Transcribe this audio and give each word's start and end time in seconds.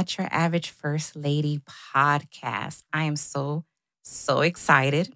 Not 0.00 0.16
Your 0.16 0.28
Average 0.30 0.70
First 0.70 1.14
Lady 1.14 1.60
podcast. 1.92 2.84
I 2.90 3.02
am 3.02 3.16
so, 3.16 3.66
so 4.02 4.40
excited. 4.40 5.14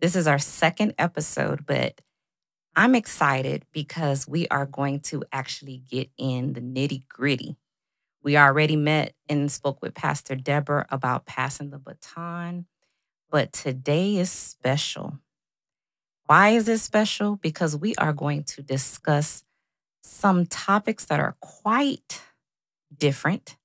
This 0.00 0.16
is 0.16 0.26
our 0.26 0.38
second 0.38 0.94
episode, 0.98 1.66
but 1.66 2.00
I'm 2.74 2.94
excited 2.94 3.66
because 3.74 4.26
we 4.26 4.48
are 4.48 4.64
going 4.64 5.00
to 5.00 5.22
actually 5.34 5.82
get 5.86 6.08
in 6.16 6.54
the 6.54 6.62
nitty 6.62 7.06
gritty. 7.08 7.58
We 8.22 8.38
already 8.38 8.74
met 8.74 9.12
and 9.28 9.52
spoke 9.52 9.82
with 9.82 9.92
Pastor 9.92 10.34
Deborah 10.34 10.86
about 10.88 11.26
passing 11.26 11.68
the 11.68 11.78
baton, 11.78 12.64
but 13.30 13.52
today 13.52 14.16
is 14.16 14.30
special. 14.30 15.18
Why 16.24 16.52
is 16.52 16.70
it 16.70 16.78
special? 16.78 17.36
Because 17.36 17.76
we 17.76 17.94
are 17.96 18.14
going 18.14 18.44
to 18.44 18.62
discuss 18.62 19.44
some 20.02 20.46
topics 20.46 21.04
that 21.04 21.20
are 21.20 21.36
quite 21.42 22.22
different. 22.96 23.58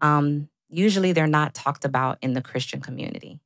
Um, 0.00 0.48
usually 0.68 1.12
they're 1.12 1.26
not 1.26 1.54
talked 1.54 1.84
about 1.84 2.18
in 2.22 2.34
the 2.34 2.42
Christian 2.42 2.80
community. 2.80 3.40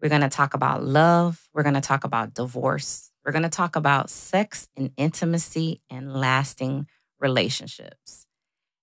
We're 0.00 0.08
going 0.08 0.22
to 0.22 0.28
talk 0.28 0.54
about 0.54 0.84
love. 0.84 1.48
We're 1.54 1.62
going 1.62 1.74
to 1.74 1.80
talk 1.80 2.04
about 2.04 2.34
divorce. 2.34 3.10
We're 3.24 3.32
going 3.32 3.42
to 3.42 3.48
talk 3.48 3.76
about 3.76 4.10
sex 4.10 4.68
and 4.76 4.92
intimacy 4.96 5.80
and 5.90 6.14
lasting 6.14 6.86
relationships. 7.18 8.26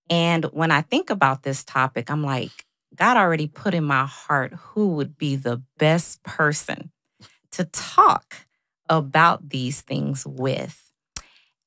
And 0.10 0.46
when 0.46 0.72
I 0.72 0.82
think 0.82 1.10
about 1.10 1.44
this 1.44 1.64
topic, 1.64 2.10
I'm 2.10 2.24
like, 2.24 2.66
God 2.96 3.18
already 3.18 3.48
put 3.48 3.74
in 3.74 3.84
my 3.84 4.06
heart 4.06 4.54
who 4.54 4.90
would 4.96 5.18
be 5.18 5.36
the 5.36 5.62
best 5.78 6.22
person 6.24 6.92
to 7.52 7.66
talk 7.66 8.36
about 8.90 9.50
these 9.50 9.82
things 9.82 10.26
with. 10.26 10.83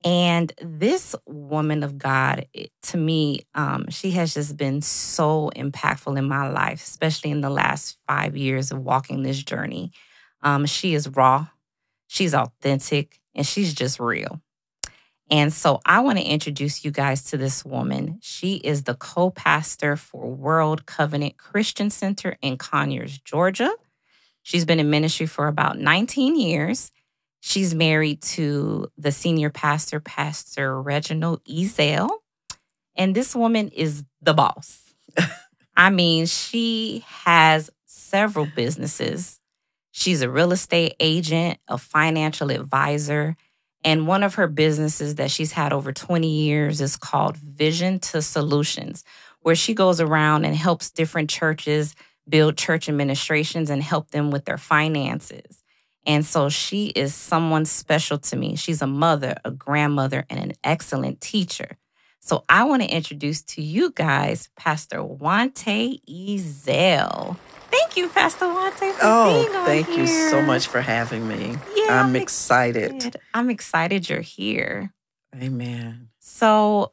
And 0.05 0.53
this 0.63 1.17
woman 1.27 1.83
of 1.83 1.99
God, 1.99 2.47
to 2.83 2.97
me, 2.97 3.41
um, 3.55 3.89
she 3.91 4.13
has 4.13 4.35
just 4.35 4.57
been 4.57 4.81
so 4.83 5.51
impactful 5.57 6.17
in 6.17 6.29
my 6.29 6.49
life, 6.49 6.83
especially 6.83 7.31
in 7.31 7.41
the 7.41 7.51
last 7.51 7.97
five 8.07 8.37
years 8.37 8.71
of 8.71 8.79
walking 8.79 9.23
this 9.23 9.43
journey. 9.43 9.93
Um, 10.43 10.67
she 10.67 10.95
is 10.95 11.09
raw, 11.09 11.49
she's 12.07 12.35
authentic, 12.35 13.21
and 13.35 13.47
she's 13.47 13.75
just 13.75 13.99
real. 13.99 14.41
And 15.29 15.53
so 15.53 15.81
I 15.85 16.01
want 16.01 16.19
to 16.19 16.25
introduce 16.25 16.85
you 16.85 16.93
guys 16.93 17.25
to 17.25 17.37
this 17.37 17.65
woman. 17.65 18.19
She 18.23 18.57
is 18.57 18.85
the 18.85 18.95
co 18.95 19.31
pastor 19.31 19.97
for 19.97 20.31
World 20.31 20.87
Covenant 20.87 21.37
Christian 21.37 21.91
Center 21.91 22.37
in 22.43 22.59
Conyers, 22.59 23.19
Georgia. 23.19 23.73
She's 24.43 24.65
been 24.65 24.79
in 24.79 24.89
ministry 24.89 25.27
for 25.27 25.49
about 25.49 25.79
19 25.79 26.39
years. 26.39 26.93
She's 27.49 27.77
married 27.77 28.23
to 28.23 28.89
the 28.99 29.13
senior 29.13 29.51
pastor, 29.51 30.01
Pastor 30.01 30.83
Reginald 30.83 31.45
Ezell. 31.45 32.11
And 32.97 33.15
this 33.15 33.37
woman 33.37 33.69
is 33.69 34.03
the 34.21 34.35
boss. 34.35 34.93
I 35.77 35.91
mean, 35.91 36.27
she 36.27 37.05
has 37.07 37.71
several 37.85 38.49
businesses. 38.57 39.39
She's 39.93 40.23
a 40.23 40.29
real 40.29 40.51
estate 40.51 40.97
agent, 40.99 41.61
a 41.69 41.79
financial 41.79 42.51
advisor, 42.51 43.37
and 43.85 44.09
one 44.09 44.25
of 44.25 44.35
her 44.35 44.49
businesses 44.49 45.15
that 45.15 45.31
she's 45.31 45.53
had 45.53 45.73
over 45.73 45.93
20 45.93 46.29
years 46.29 46.81
is 46.81 46.97
called 46.97 47.37
Vision 47.37 48.01
to 48.01 48.23
Solutions, 48.23 49.05
where 49.43 49.55
she 49.55 49.73
goes 49.73 50.01
around 50.01 50.47
and 50.47 50.57
helps 50.57 50.91
different 50.91 51.31
churches 51.31 51.95
build 52.29 52.59
church 52.59 52.89
administrations 52.89 53.71
and 53.71 53.85
help 53.85 54.11
them 54.11 54.33
with 54.33 54.47
their 54.47 54.59
finances. 54.59 55.63
And 56.07 56.25
so 56.25 56.49
she 56.49 56.87
is 56.87 57.15
someone 57.15 57.65
special 57.65 58.19
to 58.19 58.37
me. 58.37 58.55
She's 58.57 58.81
a 58.81 58.87
mother, 58.87 59.35
a 59.45 59.51
grandmother, 59.51 60.25
and 60.31 60.39
an 60.39 60.53
excellent 60.63 61.21
teacher. 61.21 61.77
So 62.21 62.45
I 62.49 62.65
want 62.65 62.83
to 62.83 62.89
introduce 62.89 63.43
to 63.43 63.63
you 63.63 63.93
guys 63.93 64.49
Pastor 64.57 65.03
Wanta 65.03 65.99
Ezell. 66.09 67.37
Thank 67.71 67.97
you, 67.97 68.09
Pastor 68.09 68.47
Wante, 68.47 68.93
for 68.93 69.01
oh, 69.03 69.43
being 69.43 69.57
on 69.57 69.67
thank 69.67 69.89
here. 69.89 70.01
you 70.01 70.07
so 70.07 70.41
much 70.43 70.69
for 70.69 70.81
having 70.81 71.27
me. 71.27 71.57
Yeah, 71.77 72.03
I'm 72.03 72.15
excited. 72.17 73.17
I'm 73.35 73.51
excited 73.51 74.09
you're 74.09 74.21
here. 74.21 74.93
Amen. 75.35 76.09
So 76.21 76.93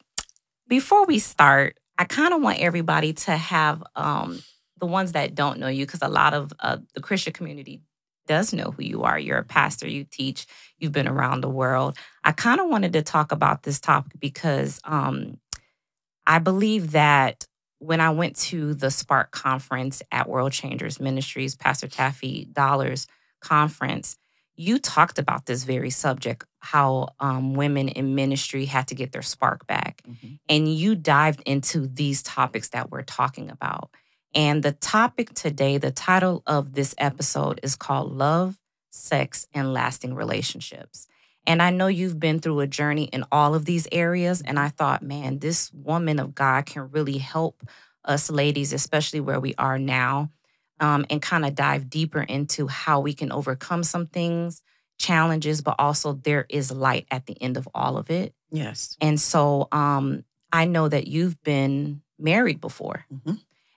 before 0.68 1.06
we 1.06 1.20
start, 1.20 1.78
I 1.98 2.06
kind 2.06 2.34
of 2.34 2.42
want 2.42 2.60
everybody 2.60 3.14
to 3.14 3.32
have 3.32 3.84
um, 3.96 4.42
the 4.80 4.88
ones 4.88 5.12
that 5.12 5.36
don't 5.36 5.60
know 5.60 5.68
you, 5.68 5.86
because 5.86 6.02
a 6.02 6.08
lot 6.08 6.34
of 6.34 6.52
uh, 6.60 6.78
the 6.96 7.02
Christian 7.02 7.34
community 7.34 7.82
does 8.28 8.54
know 8.54 8.74
who 8.76 8.84
you 8.84 9.04
are. 9.04 9.18
You're 9.18 9.40
a 9.40 9.44
pastor, 9.44 9.88
you 9.88 10.06
teach, 10.10 10.46
you've 10.78 10.92
been 10.92 11.08
around 11.08 11.42
the 11.42 11.50
world. 11.50 11.98
I 12.24 12.32
kind 12.32 12.60
of 12.60 12.70
wanted 12.70 12.94
to 12.94 13.02
talk 13.02 13.32
about 13.32 13.64
this 13.64 13.80
topic 13.80 14.14
because 14.20 14.80
um, 14.84 15.38
I 16.26 16.40
believe 16.40 16.92
that 16.92 17.46
when 17.80 18.00
I 18.00 18.12
went 18.12 18.38
to 18.38 18.74
the 18.74 18.90
Spark 18.90 19.32
conference 19.32 20.02
at 20.12 20.30
World 20.30 20.54
Changers 20.54 21.00
Ministries, 21.00 21.56
Pastor 21.56 21.88
Taffi 21.88 22.52
Dollar's 22.52 23.08
conference, 23.42 24.18
you 24.56 24.80
talked 24.80 25.20
about 25.20 25.46
this 25.46 25.64
very 25.64 25.90
subject 25.90 26.46
how 26.60 27.10
um, 27.20 27.56
women 27.56 27.90
in 27.90 28.16
ministry 28.16 28.66
had 28.66 28.88
to 28.88 28.96
get 28.96 29.12
their 29.12 29.22
spark 29.22 29.68
back. 29.68 30.02
Mm-hmm. 30.08 30.36
And 30.48 30.74
you 30.74 30.96
dived 30.96 31.42
into 31.46 31.88
these 31.88 32.24
topics 32.24 32.70
that 32.70 32.90
we're 32.90 33.02
talking 33.02 33.50
about. 33.50 33.90
And 34.36 34.64
the 34.64 34.72
topic 34.72 35.34
today, 35.34 35.78
the 35.78 35.92
title 35.92 36.44
of 36.48 36.74
this 36.74 36.96
episode 36.98 37.60
is 37.64 37.76
called 37.76 38.12
Love, 38.12 38.60
Sex, 38.90 39.48
and 39.54 39.74
Lasting 39.74 40.16
Relationships. 40.16 41.08
And 41.46 41.62
I 41.62 41.72
know 41.72 41.88
you've 41.88 42.20
been 42.20 42.40
through 42.40 42.62
a 42.62 42.68
journey 42.68 43.06
in 43.06 43.26
all 43.32 43.54
of 43.54 43.66
these 43.66 43.88
areas. 43.92 44.42
And 44.42 44.58
I 44.58 44.70
thought, 44.70 45.04
man, 45.04 45.40
this 45.40 45.72
woman 45.74 46.20
of 46.20 46.34
God 46.34 46.66
can 46.66 46.90
really 46.92 47.18
help 47.18 47.68
us 48.06 48.30
ladies, 48.30 48.74
especially 48.74 49.20
where 49.20 49.40
we 49.40 49.54
are 49.58 49.78
now, 49.78 50.32
um, 50.80 51.06
and 51.10 51.22
kind 51.22 51.46
of 51.46 51.56
dive 51.56 51.90
deeper 51.90 52.22
into 52.22 52.68
how 52.68 53.00
we 53.02 53.14
can 53.14 53.32
overcome 53.32 53.84
some 53.84 54.08
things, 54.08 54.62
challenges, 54.98 55.62
but 55.62 55.76
also 55.80 56.14
there 56.14 56.46
is 56.50 56.72
light 56.72 57.06
at 57.12 57.26
the 57.26 57.40
end 57.42 57.58
of 57.58 57.68
all 57.74 57.98
of 57.98 58.10
it. 58.10 58.34
Yes. 58.52 58.98
And 59.02 59.20
so 59.20 59.68
um, 59.72 60.24
I 60.52 60.66
know 60.66 60.88
that 60.88 61.08
you've 61.08 61.42
been 61.44 62.02
married 62.18 62.62
before. 62.62 63.06
Mm-hmm. 63.14 63.36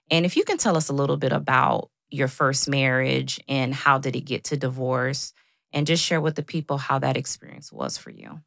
And 0.09 0.25
if 0.25 0.37
you 0.37 0.43
can 0.43 0.57
tell 0.57 0.77
us 0.77 0.89
a 0.89 0.93
little 0.93 1.17
bit 1.17 1.31
about 1.31 1.89
your 2.09 2.27
first 2.27 2.69
marriage 2.69 3.39
and 3.47 3.73
how 3.73 3.97
did 3.97 4.15
it 4.15 4.21
get 4.21 4.45
to 4.45 4.57
divorce 4.57 5.33
and 5.73 5.85
just 5.85 6.03
share 6.03 6.21
with 6.21 6.35
the 6.35 6.43
people 6.43 6.77
how 6.77 6.99
that 6.99 7.17
experience 7.17 7.71
was 7.71 7.97
for 7.97 8.09
you. 8.09 8.41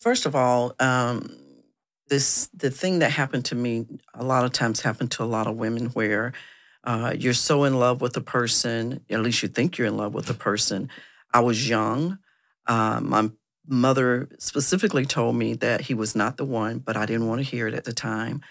First 0.00 0.26
of 0.26 0.34
all, 0.34 0.74
um, 0.80 1.36
this 2.08 2.48
the 2.54 2.70
thing 2.70 2.98
that 2.98 3.10
happened 3.10 3.46
to 3.46 3.54
me 3.54 3.86
a 4.12 4.24
lot 4.24 4.44
of 4.44 4.52
times 4.52 4.80
happened 4.80 5.10
to 5.12 5.22
a 5.22 5.26
lot 5.26 5.46
of 5.46 5.56
women 5.56 5.86
where 5.86 6.32
uh, 6.84 7.14
you're 7.18 7.32
so 7.32 7.64
in 7.64 7.78
love 7.78 8.02
with 8.02 8.16
a 8.16 8.20
person, 8.20 9.00
at 9.08 9.20
least 9.20 9.42
you 9.42 9.48
think 9.48 9.78
you're 9.78 9.86
in 9.86 9.96
love 9.96 10.12
with 10.12 10.28
a 10.28 10.34
person. 10.34 10.90
I 11.32 11.40
was 11.40 11.68
young. 11.68 12.18
Uh, 12.66 13.00
my 13.02 13.30
mother 13.66 14.28
specifically 14.38 15.06
told 15.06 15.36
me 15.36 15.54
that 15.54 15.82
he 15.82 15.94
was 15.94 16.14
not 16.14 16.36
the 16.36 16.44
one, 16.44 16.78
but 16.78 16.96
I 16.96 17.06
didn't 17.06 17.26
want 17.26 17.40
to 17.40 17.50
hear 17.50 17.66
it 17.66 17.74
at 17.74 17.84
the 17.84 17.94
time. 17.94 18.42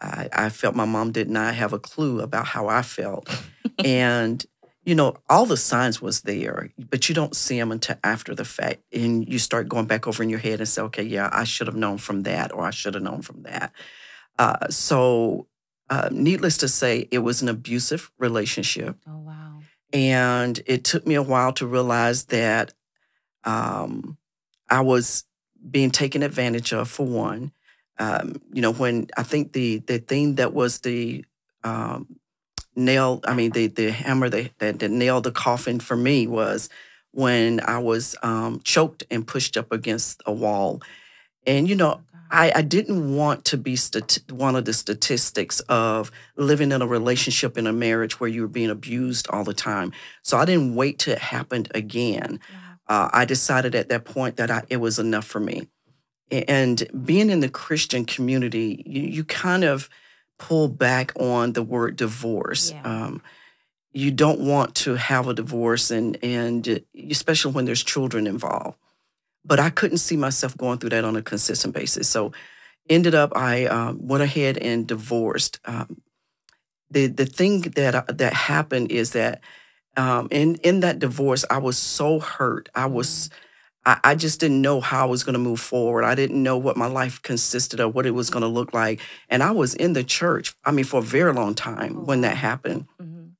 I, 0.00 0.28
I 0.32 0.48
felt 0.48 0.74
my 0.74 0.84
mom 0.84 1.12
did 1.12 1.28
not 1.28 1.54
have 1.54 1.72
a 1.72 1.78
clue 1.78 2.20
about 2.20 2.46
how 2.46 2.68
I 2.68 2.82
felt. 2.82 3.28
and, 3.84 4.44
you 4.84 4.94
know, 4.94 5.16
all 5.28 5.46
the 5.46 5.56
signs 5.56 6.00
was 6.02 6.22
there, 6.22 6.70
but 6.78 7.08
you 7.08 7.14
don't 7.14 7.34
see 7.34 7.58
them 7.58 7.72
until 7.72 7.96
after 8.04 8.34
the 8.34 8.44
fact. 8.44 8.82
And 8.92 9.28
you 9.28 9.38
start 9.38 9.68
going 9.68 9.86
back 9.86 10.06
over 10.06 10.22
in 10.22 10.30
your 10.30 10.38
head 10.38 10.60
and 10.60 10.68
say, 10.68 10.82
okay, 10.82 11.02
yeah, 11.02 11.30
I 11.32 11.44
should 11.44 11.66
have 11.66 11.76
known 11.76 11.98
from 11.98 12.22
that, 12.24 12.52
or 12.52 12.64
I 12.64 12.70
should 12.70 12.94
have 12.94 13.02
known 13.02 13.22
from 13.22 13.42
that. 13.44 13.72
Uh, 14.38 14.68
so, 14.68 15.46
uh, 15.88 16.08
needless 16.12 16.58
to 16.58 16.68
say, 16.68 17.08
it 17.10 17.18
was 17.18 17.42
an 17.42 17.48
abusive 17.48 18.10
relationship. 18.18 18.96
Oh, 19.08 19.18
wow. 19.18 19.60
And 19.92 20.60
it 20.66 20.84
took 20.84 21.06
me 21.06 21.14
a 21.14 21.22
while 21.22 21.52
to 21.54 21.66
realize 21.66 22.24
that 22.26 22.74
um, 23.44 24.18
I 24.68 24.80
was 24.80 25.24
being 25.68 25.90
taken 25.90 26.22
advantage 26.22 26.72
of, 26.72 26.90
for 26.90 27.06
one 27.06 27.52
um, 27.98 28.40
you 28.52 28.62
know, 28.62 28.72
when 28.72 29.08
I 29.16 29.22
think 29.22 29.52
the 29.52 29.78
the 29.78 29.98
thing 29.98 30.36
that 30.36 30.52
was 30.52 30.80
the 30.80 31.24
um, 31.64 32.16
nail, 32.74 33.20
I 33.24 33.34
mean, 33.34 33.52
the 33.52 33.68
the 33.68 33.90
hammer 33.90 34.28
that, 34.28 34.58
that, 34.58 34.78
that 34.80 34.90
nailed 34.90 35.24
the 35.24 35.32
coffin 35.32 35.80
for 35.80 35.96
me 35.96 36.26
was 36.26 36.68
when 37.12 37.60
I 37.60 37.78
was 37.78 38.14
um, 38.22 38.60
choked 38.62 39.04
and 39.10 39.26
pushed 39.26 39.56
up 39.56 39.72
against 39.72 40.22
a 40.26 40.32
wall. 40.32 40.82
And, 41.46 41.68
you 41.68 41.74
know, 41.74 42.02
I, 42.30 42.52
I 42.56 42.62
didn't 42.62 43.16
want 43.16 43.44
to 43.46 43.56
be 43.56 43.74
stati- 43.74 44.30
one 44.30 44.56
of 44.56 44.64
the 44.64 44.72
statistics 44.72 45.60
of 45.60 46.10
living 46.36 46.72
in 46.72 46.82
a 46.82 46.86
relationship 46.86 47.56
in 47.56 47.66
a 47.66 47.72
marriage 47.72 48.20
where 48.20 48.28
you 48.28 48.42
were 48.42 48.48
being 48.48 48.68
abused 48.68 49.28
all 49.30 49.44
the 49.44 49.54
time. 49.54 49.92
So 50.22 50.36
I 50.36 50.44
didn't 50.44 50.74
wait 50.74 50.98
till 50.98 51.14
it 51.14 51.20
happened 51.20 51.70
again. 51.74 52.40
Uh, 52.88 53.08
I 53.12 53.24
decided 53.24 53.74
at 53.74 53.88
that 53.88 54.04
point 54.04 54.36
that 54.36 54.50
I, 54.50 54.64
it 54.68 54.76
was 54.78 54.98
enough 54.98 55.24
for 55.24 55.40
me 55.40 55.68
and 56.30 56.86
being 57.04 57.30
in 57.30 57.40
the 57.40 57.48
Christian 57.48 58.04
community, 58.04 58.82
you, 58.86 59.02
you 59.02 59.24
kind 59.24 59.64
of 59.64 59.88
pull 60.38 60.68
back 60.68 61.12
on 61.16 61.52
the 61.52 61.62
word 61.62 61.96
divorce. 61.96 62.72
Yeah. 62.72 62.82
Um, 62.82 63.22
you 63.92 64.10
don't 64.10 64.40
want 64.40 64.74
to 64.74 64.94
have 64.94 65.26
a 65.26 65.34
divorce, 65.34 65.90
and 65.90 66.22
and 66.22 66.84
especially 67.10 67.52
when 67.52 67.64
there's 67.64 67.82
children 67.82 68.26
involved. 68.26 68.76
But 69.44 69.60
I 69.60 69.70
couldn't 69.70 69.98
see 69.98 70.16
myself 70.16 70.56
going 70.56 70.78
through 70.78 70.90
that 70.90 71.04
on 71.04 71.16
a 71.16 71.22
consistent 71.22 71.72
basis. 71.74 72.08
So 72.08 72.32
ended 72.90 73.14
up, 73.14 73.32
I 73.34 73.66
um, 73.66 74.06
went 74.06 74.22
ahead 74.22 74.58
and 74.58 74.86
divorced. 74.86 75.60
Um, 75.64 76.02
the 76.90 77.06
the 77.06 77.24
thing 77.24 77.62
that 77.62 78.18
that 78.18 78.32
happened 78.32 78.90
is 78.90 79.12
that 79.12 79.40
um, 79.96 80.28
in 80.30 80.56
in 80.56 80.80
that 80.80 80.98
divorce, 80.98 81.44
I 81.48 81.58
was 81.58 81.78
so 81.78 82.20
hurt. 82.20 82.68
I 82.74 82.86
was. 82.86 83.30
I, 83.86 83.98
I 84.04 84.14
just 84.16 84.40
didn't 84.40 84.60
know 84.60 84.80
how 84.82 85.04
I 85.06 85.08
was 85.08 85.24
going 85.24 85.32
to 85.34 85.38
move 85.38 85.60
forward. 85.60 86.04
I 86.04 86.14
didn't 86.14 86.42
know 86.42 86.58
what 86.58 86.76
my 86.76 86.86
life 86.88 87.22
consisted 87.22 87.80
of, 87.80 87.94
what 87.94 88.04
it 88.04 88.10
was 88.10 88.28
going 88.28 88.42
to 88.42 88.48
look 88.48 88.74
like. 88.74 89.00
And 89.30 89.42
I 89.42 89.52
was 89.52 89.74
in 89.74 89.94
the 89.94 90.04
church, 90.04 90.54
I 90.64 90.72
mean, 90.72 90.84
for 90.84 90.98
a 90.98 91.02
very 91.02 91.32
long 91.32 91.54
time 91.54 91.96
Oh, 91.96 92.02
when 92.04 92.20
that 92.22 92.36
happened. 92.36 92.86
Mhm. 93.00 93.30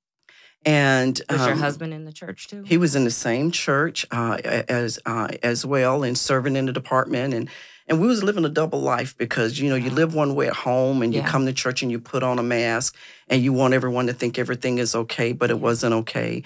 And 0.65 1.21
Was 1.31 1.41
your 1.47 1.53
um, 1.55 1.59
husband 1.61 1.93
in 1.95 2.05
the 2.05 2.13
church 2.13 2.49
too? 2.49 2.63
he 2.65 2.77
was 2.77 2.97
in 2.97 3.05
the 3.05 3.11
same 3.11 3.51
church 3.51 4.05
uh, 4.11 4.39
as 4.45 4.99
uh, 5.07 5.29
as 5.43 5.65
well, 5.67 6.03
and 6.03 6.17
serving 6.19 6.57
in 6.57 6.67
the 6.67 6.73
department, 6.73 7.35
and 7.35 7.49
and 7.87 8.01
we 8.01 8.07
was 8.09 8.25
living 8.25 8.45
a 8.45 8.49
double 8.49 8.81
life 8.81 9.17
because 9.17 9.61
you 9.61 9.69
know 9.69 9.77
you 9.77 9.91
live 9.91 10.15
one 10.15 10.35
way 10.35 10.49
at 10.49 10.55
home, 10.57 11.03
and 11.03 11.15
you 11.15 11.21
Yeah. 11.21 11.29
come 11.29 11.47
to 11.47 11.53
church 11.53 11.83
and 11.83 11.91
you 11.93 12.01
put 12.01 12.25
on 12.25 12.41
a 12.41 12.43
mask, 12.43 12.97
and 13.29 13.43
you 13.43 13.53
want 13.53 13.75
everyone 13.75 14.09
to 14.09 14.13
think 14.13 14.39
everything 14.41 14.79
is 14.79 14.95
okay, 14.97 15.33
but 15.33 15.51
it 15.51 15.61
wasn't 15.61 15.95
okay, 15.95 16.43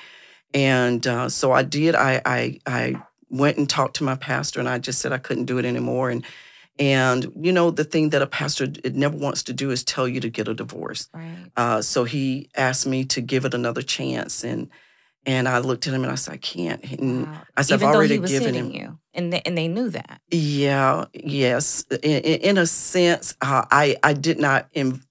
and 0.52 1.06
uh, 1.06 1.28
so 1.30 1.52
I 1.52 1.62
did. 1.62 1.94
I 1.94 2.20
I 2.26 2.58
I 2.66 3.02
went 3.30 3.56
and 3.58 3.68
talked 3.68 3.96
to 3.96 4.04
my 4.04 4.16
pastor, 4.16 4.60
and 4.60 4.68
I 4.68 4.78
just 4.78 5.00
said 5.00 5.12
I 5.12 5.18
couldn't 5.18 5.46
do 5.46 5.58
it 5.58 5.64
anymore, 5.64 6.10
and 6.10 6.24
and 6.78 7.30
you 7.36 7.52
know 7.52 7.70
the 7.70 7.84
thing 7.84 8.10
that 8.10 8.22
a 8.22 8.26
pastor 8.26 8.64
it 8.84 8.94
never 8.94 9.16
wants 9.16 9.42
to 9.44 9.52
do 9.52 9.70
is 9.70 9.84
tell 9.84 10.08
you 10.08 10.20
to 10.20 10.30
get 10.30 10.48
a 10.48 10.54
divorce. 10.54 11.08
right. 11.14 11.50
Uh, 11.56 11.82
so 11.82 12.04
he 12.04 12.48
asked 12.56 12.86
me 12.86 13.04
to 13.06 13.20
give 13.20 13.44
it 13.44 13.54
another 13.54 13.82
chance, 13.82 14.44
and 14.44 14.68
and 15.26 15.46
I 15.48 15.58
looked 15.58 15.86
at 15.86 15.92
him 15.92 16.02
and 16.02 16.10
I 16.10 16.14
said, 16.14 16.32
I 16.34 16.38
can't. 16.38 16.82
And 16.98 17.26
Wow. 17.26 17.42
I 17.56 17.62
said, 17.62 17.74
I've 17.74 17.80
Even 17.82 17.92
though 17.92 17.98
already 17.98 18.14
he 18.14 18.20
was 18.20 18.30
given 18.30 18.54
him. 18.54 18.70
you, 18.70 18.98
and 19.12 19.32
they, 19.32 19.42
and 19.44 19.56
they 19.58 19.68
knew 19.68 19.90
that. 19.90 20.22
Yeah, 20.30 21.04
yes. 21.12 21.84
In, 21.90 21.98
in 22.22 22.40
in 22.40 22.58
a 22.58 22.66
sense, 22.66 23.36
uh, 23.42 23.64
I 23.70 23.96
I 24.02 24.14
did 24.14 24.38
not 24.38 24.68
Im- 24.72 25.02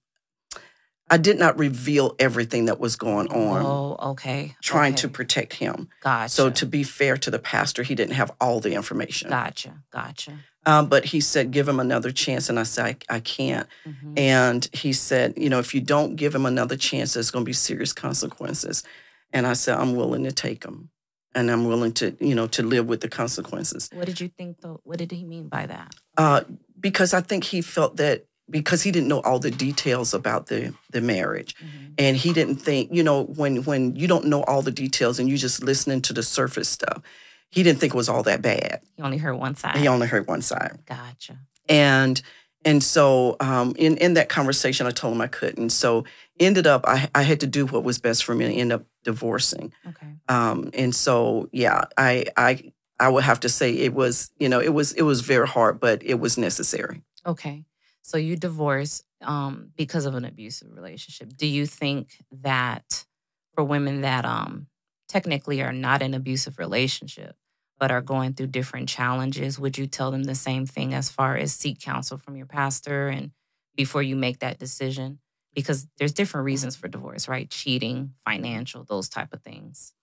I 1.09 1.17
did 1.17 1.39
not 1.39 1.57
reveal 1.57 2.15
everything 2.19 2.65
that 2.65 2.79
was 2.79 2.95
going 2.95 3.27
on, 3.29 3.65
Oh, 3.65 4.11
okay. 4.11 4.55
trying 4.61 4.93
okay. 4.93 5.01
to 5.01 5.09
protect 5.09 5.53
him. 5.53 5.89
Gotcha. 6.01 6.29
So 6.29 6.49
to 6.51 6.65
be 6.65 6.83
fair 6.83 7.17
to 7.17 7.31
the 7.31 7.39
pastor, 7.39 7.81
he 7.83 7.95
didn't 7.95 8.13
have 8.15 8.31
all 8.39 8.59
the 8.59 8.73
information. 8.73 9.29
gotcha, 9.29 9.81
gotcha. 9.91 10.39
Um, 10.65 10.87
but 10.87 11.05
he 11.05 11.19
said, 11.21 11.51
give 11.51 11.67
him 11.67 11.79
another 11.79 12.11
chance, 12.11 12.49
and 12.49 12.59
I 12.59 12.63
said, 12.63 12.85
I, 13.09 13.15
I 13.15 13.19
can't. 13.21 13.67
Mhm. 13.87 14.19
And 14.19 14.69
he 14.73 14.93
said, 14.93 15.33
you 15.37 15.49
know, 15.49 15.57
if 15.59 15.73
you 15.73 15.81
don't 15.81 16.15
give 16.15 16.35
him 16.35 16.45
another 16.45 16.75
chance, 16.75 17.13
there's 17.13 17.31
going 17.31 17.43
to 17.45 17.49
be 17.49 17.53
serious 17.53 17.93
consequences. 17.93 18.83
And 19.31 19.47
I 19.47 19.53
said, 19.53 19.77
I'm 19.77 19.95
willing 19.95 20.25
to 20.25 20.31
take 20.31 20.61
them, 20.61 20.89
and 21.33 21.49
I'm 21.49 21.65
willing 21.65 21.93
to, 21.93 22.15
you 22.19 22.35
know, 22.35 22.45
to 22.47 22.61
live 22.61 22.87
with 22.87 22.99
the 23.01 23.09
consequences. 23.09 23.89
What 23.93 24.05
did 24.05 24.19
you 24.19 24.27
think 24.27 24.59
though? 24.61 24.81
What 24.83 24.97
did 24.99 25.11
he 25.11 25.23
mean 25.23 25.47
by 25.47 25.65
that? 25.65 25.95
Uh, 26.17 26.41
because 26.79 27.13
I 27.13 27.21
think 27.21 27.45
he 27.45 27.61
felt 27.61 27.95
that 27.97 28.25
because 28.49 28.81
he 28.83 28.91
didn't 28.91 29.07
know 29.07 29.19
all 29.21 29.39
the 29.39 29.51
details 29.51 30.13
about 30.13 30.47
the 30.47 30.73
the 30.91 31.01
marriage, 31.01 31.55
Mhm. 31.55 31.93
and 31.97 32.17
he 32.17 32.33
didn't 32.33 32.55
think, 32.57 32.89
you 32.91 33.03
know, 33.03 33.23
when 33.23 33.63
when 33.63 33.95
you 33.95 34.07
don't 34.07 34.25
know 34.25 34.43
all 34.43 34.61
the 34.61 34.71
details 34.71 35.19
and 35.19 35.29
you 35.29 35.37
just 35.37 35.63
listening 35.63 36.01
to 36.03 36.13
the 36.13 36.23
surface 36.23 36.69
stuff, 36.69 37.01
he 37.49 37.63
didn't 37.63 37.79
think 37.79 37.93
it 37.93 37.97
was 37.97 38.09
all 38.09 38.23
that 38.23 38.41
bad. 38.41 38.81
He 38.95 39.03
only 39.03 39.17
heard 39.17 39.35
one 39.35 39.55
side. 39.55 39.77
He 39.77 39.87
only 39.87 40.07
heard 40.07 40.27
one 40.27 40.41
side. 40.41 40.79
gotcha. 40.85 41.37
and 41.67 42.21
and 42.65 42.83
so 42.83 43.37
um, 43.39 43.73
in 43.77 43.95
in 43.97 44.15
that 44.15 44.27
conversation, 44.29 44.85
I 44.87 44.91
told 44.91 45.13
him 45.15 45.21
I 45.21 45.27
couldn't. 45.27 45.69
So 45.69 46.03
ended 46.39 46.67
up, 46.67 46.83
I 46.87 47.09
I 47.15 47.21
had 47.23 47.39
to 47.41 47.47
do 47.47 47.65
what 47.65 47.83
was 47.83 47.99
best 47.99 48.23
for 48.25 48.35
me, 48.35 48.45
and 48.45 48.53
end 48.55 48.71
up 48.73 48.83
divorcing. 49.03 49.71
Okay. 49.87 50.07
Um, 50.27 50.69
and 50.73 50.93
so 50.93 51.47
yeah, 51.53 51.85
I 51.97 52.25
I 52.35 52.71
I 52.99 53.07
would 53.07 53.23
have 53.23 53.39
to 53.41 53.49
say 53.49 53.71
it 53.73 53.93
was 53.93 54.31
you 54.39 54.49
know 54.49 54.59
it 54.59 54.73
was 54.73 54.91
it 54.93 55.03
was 55.03 55.21
very 55.21 55.47
hard, 55.47 55.79
but 55.79 56.03
it 56.03 56.19
was 56.19 56.37
necessary. 56.37 57.01
Okay. 57.25 57.63
So 58.01 58.17
you 58.17 58.35
divorce 58.35 59.03
um, 59.21 59.71
because 59.75 60.05
of 60.05 60.15
an 60.15 60.25
abusive 60.25 60.69
relationship. 60.71 61.35
Do 61.35 61.47
you 61.47 61.65
think 61.65 62.23
that 62.31 63.05
for 63.53 63.63
women 63.63 64.01
that 64.01 64.25
um, 64.25 64.67
technically 65.07 65.61
are 65.61 65.73
not 65.73 66.01
in 66.01 66.13
an 66.13 66.19
abusive 66.19 66.57
relationship 66.57 67.35
but 67.79 67.91
are 67.91 68.01
going 68.01 68.33
through 68.33 68.47
different 68.47 68.89
challenges, 68.89 69.57
would 69.57 69.77
you 69.77 69.87
tell 69.87 70.11
them 70.11 70.23
the 70.23 70.35
same 70.35 70.65
thing 70.65 70.93
as 70.93 71.09
far 71.09 71.37
as 71.37 71.53
seek 71.53 71.79
counsel 71.79 72.17
from 72.17 72.35
your 72.35 72.45
pastor 72.45 73.07
and 73.07 73.31
before 73.75 74.03
you 74.03 74.17
make 74.17 74.39
that 74.39 74.59
decision? 74.59 75.19
Because 75.55 75.87
there's 75.97 76.11
different 76.11 76.45
reasons 76.45 76.75
for 76.75 76.89
divorce, 76.89 77.27
right? 77.27 77.49
Cheating, 77.49 78.13
financial, 78.25 78.83
those 78.83 79.07
type 79.07 79.33
of 79.33 79.41
things. 79.41 79.93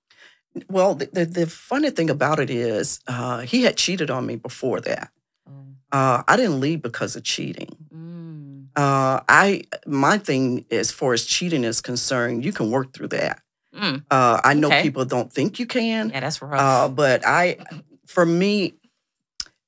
Well, 0.70 0.94
the 0.94 1.06
the, 1.12 1.24
the 1.26 1.46
funny 1.46 1.90
thing 1.90 2.08
about 2.08 2.40
it 2.40 2.50
is 2.50 3.00
uh, 3.06 3.40
he 3.40 3.62
had 3.62 3.76
cheated 3.76 4.10
on 4.10 4.26
me 4.26 4.36
before 4.36 4.80
that. 4.80 5.10
Oh. 5.48 5.52
Uh, 5.92 6.22
I 6.26 6.36
didn't 6.36 6.60
leave 6.60 6.82
because 6.82 7.16
of 7.16 7.22
cheating. 7.24 7.76
Mm. 7.94 8.66
Uh, 8.76 9.20
I 9.28 9.62
my 9.86 10.18
thing 10.18 10.64
as 10.70 10.90
far 10.90 11.12
as 11.12 11.24
cheating 11.24 11.64
is 11.64 11.80
concerned, 11.80 12.44
you 12.44 12.52
can 12.52 12.70
work 12.70 12.92
through 12.92 13.08
that. 13.08 13.40
Mm. 13.74 14.04
Uh, 14.10 14.40
I 14.42 14.54
know 14.54 14.68
Okay. 14.68 14.82
people 14.82 15.04
don't 15.04 15.32
think 15.32 15.58
you 15.58 15.66
can, 15.66 16.10
Yeah, 16.10 16.20
that's 16.20 16.40
rough. 16.42 16.60
uh, 16.60 16.88
but 16.88 17.26
I, 17.26 17.58
for 18.06 18.24
me, 18.26 18.74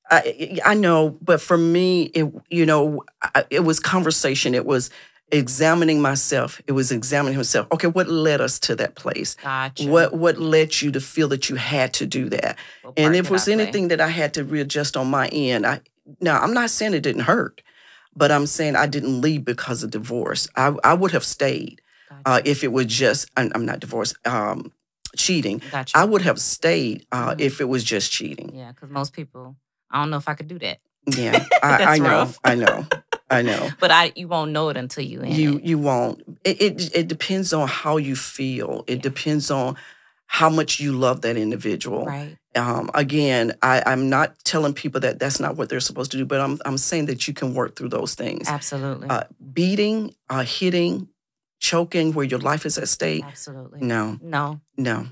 I 0.09 0.59
I 0.65 0.73
know, 0.73 1.17
but 1.21 1.39
for 1.41 1.57
me, 1.57 2.03
it 2.15 2.25
you 2.49 2.65
know, 2.65 3.03
I, 3.21 3.45
it 3.49 3.59
was 3.61 3.79
conversation. 3.79 4.55
It 4.55 4.65
was 4.65 4.89
examining 5.31 6.01
myself. 6.01 6.61
It 6.67 6.71
was 6.73 6.91
examining 6.91 7.35
himself. 7.35 7.67
Okay, 7.71 7.87
what 7.87 8.07
led 8.07 8.41
us 8.41 8.59
to 8.61 8.75
that 8.75 8.95
place? 8.95 9.35
gotcha. 9.43 9.87
What 9.87 10.13
what 10.13 10.37
led 10.39 10.81
you 10.81 10.91
to 10.91 10.99
feel 11.01 11.27
that 11.29 11.49
you 11.49 11.55
had 11.55 11.93
to 11.95 12.05
do 12.05 12.29
that? 12.29 12.57
What 12.81 12.93
And 12.97 13.15
if 13.15 13.25
it 13.25 13.31
was 13.31 13.47
anything 13.47 13.89
that 13.89 14.01
I 14.01 14.07
had 14.07 14.33
to 14.35 14.43
readjust 14.43 14.97
on 14.97 15.09
my 15.09 15.27
end, 15.29 15.65
I 15.65 15.81
now 16.19 16.39
I'm 16.39 16.53
not 16.53 16.69
saying 16.69 16.93
it 16.93 17.01
didn't 17.01 17.21
hurt, 17.23 17.61
but 18.15 18.31
I'm 18.31 18.47
saying 18.47 18.75
I 18.75 18.87
didn't 18.87 19.21
leave 19.21 19.45
because 19.45 19.83
of 19.83 19.91
divorce. 19.91 20.47
I 20.55 20.75
I 20.83 20.93
would 20.93 21.11
have 21.11 21.23
stayed 21.23 21.81
Gotcha. 22.09 22.21
uh, 22.25 22.41
if 22.45 22.63
it 22.63 22.71
was 22.71 22.87
just 22.87 23.29
I'm, 23.37 23.51
I'm 23.53 23.65
not 23.65 23.79
divorced, 23.79 24.15
um, 24.27 24.71
cheating. 25.15 25.61
gotcha. 25.71 25.97
I 25.97 26.05
would 26.05 26.21
have 26.23 26.39
stayed 26.39 27.05
uh, 27.11 27.35
Mhm. 27.35 27.41
if 27.41 27.61
it 27.61 27.65
was 27.69 27.83
just 27.83 28.11
cheating. 28.11 28.51
Yeah, 28.55 28.71
because 28.71 28.89
most 28.89 29.13
people, 29.13 29.55
I 29.91 30.01
don't 30.01 30.09
know 30.09 30.17
if 30.17 30.27
I 30.27 30.33
could 30.33 30.47
do 30.47 30.59
that. 30.59 30.79
Yeah, 31.07 31.45
I, 31.63 31.83
I 31.95 31.97
know. 31.99 32.33
I 32.43 32.55
know, 32.55 32.85
I 33.29 33.41
know. 33.41 33.69
But 33.79 33.91
I, 33.91 34.11
you 34.15 34.27
won't 34.27 34.51
know 34.51 34.69
it 34.69 34.77
until 34.77 35.03
you 35.03 35.23
You 35.25 35.57
it. 35.57 35.63
you 35.63 35.77
won't. 35.77 36.21
It, 36.43 36.61
it 36.61 36.95
it 36.95 37.07
depends 37.07 37.53
on 37.53 37.67
how 37.67 37.97
you 37.97 38.15
feel. 38.15 38.83
It 38.87 38.95
Yeah. 38.97 39.01
depends 39.01 39.51
on 39.51 39.75
how 40.27 40.49
much 40.49 40.79
you 40.79 40.91
love 40.93 41.21
that 41.21 41.37
individual. 41.37 42.05
Right. 42.05 42.37
um, 42.55 42.89
again, 42.93 43.53
I, 43.63 43.81
I'm 43.85 44.09
not 44.09 44.37
telling 44.43 44.73
people 44.73 45.01
that 45.01 45.17
that's 45.19 45.39
not 45.39 45.55
what 45.57 45.69
they're 45.69 45.79
supposed 45.79 46.11
to 46.11 46.17
do, 46.17 46.25
but 46.25 46.39
I'm 46.39 46.59
I'm 46.65 46.77
saying 46.77 47.07
that 47.07 47.27
you 47.27 47.33
can 47.33 47.53
work 47.53 47.75
through 47.75 47.89
those 47.89 48.13
things. 48.15 48.47
Absolutely. 48.47 49.07
Uh, 49.09 49.23
beating, 49.53 50.13
uh, 50.29 50.43
hitting, 50.43 51.07
choking, 51.59 52.13
where 52.13 52.25
your 52.25 52.39
life 52.39 52.65
is 52.65 52.77
at 52.77 52.87
stake. 52.89 53.23
Absolutely. 53.25 53.81
No, 53.81 54.17
No. 54.21 54.61
no, 54.77 55.07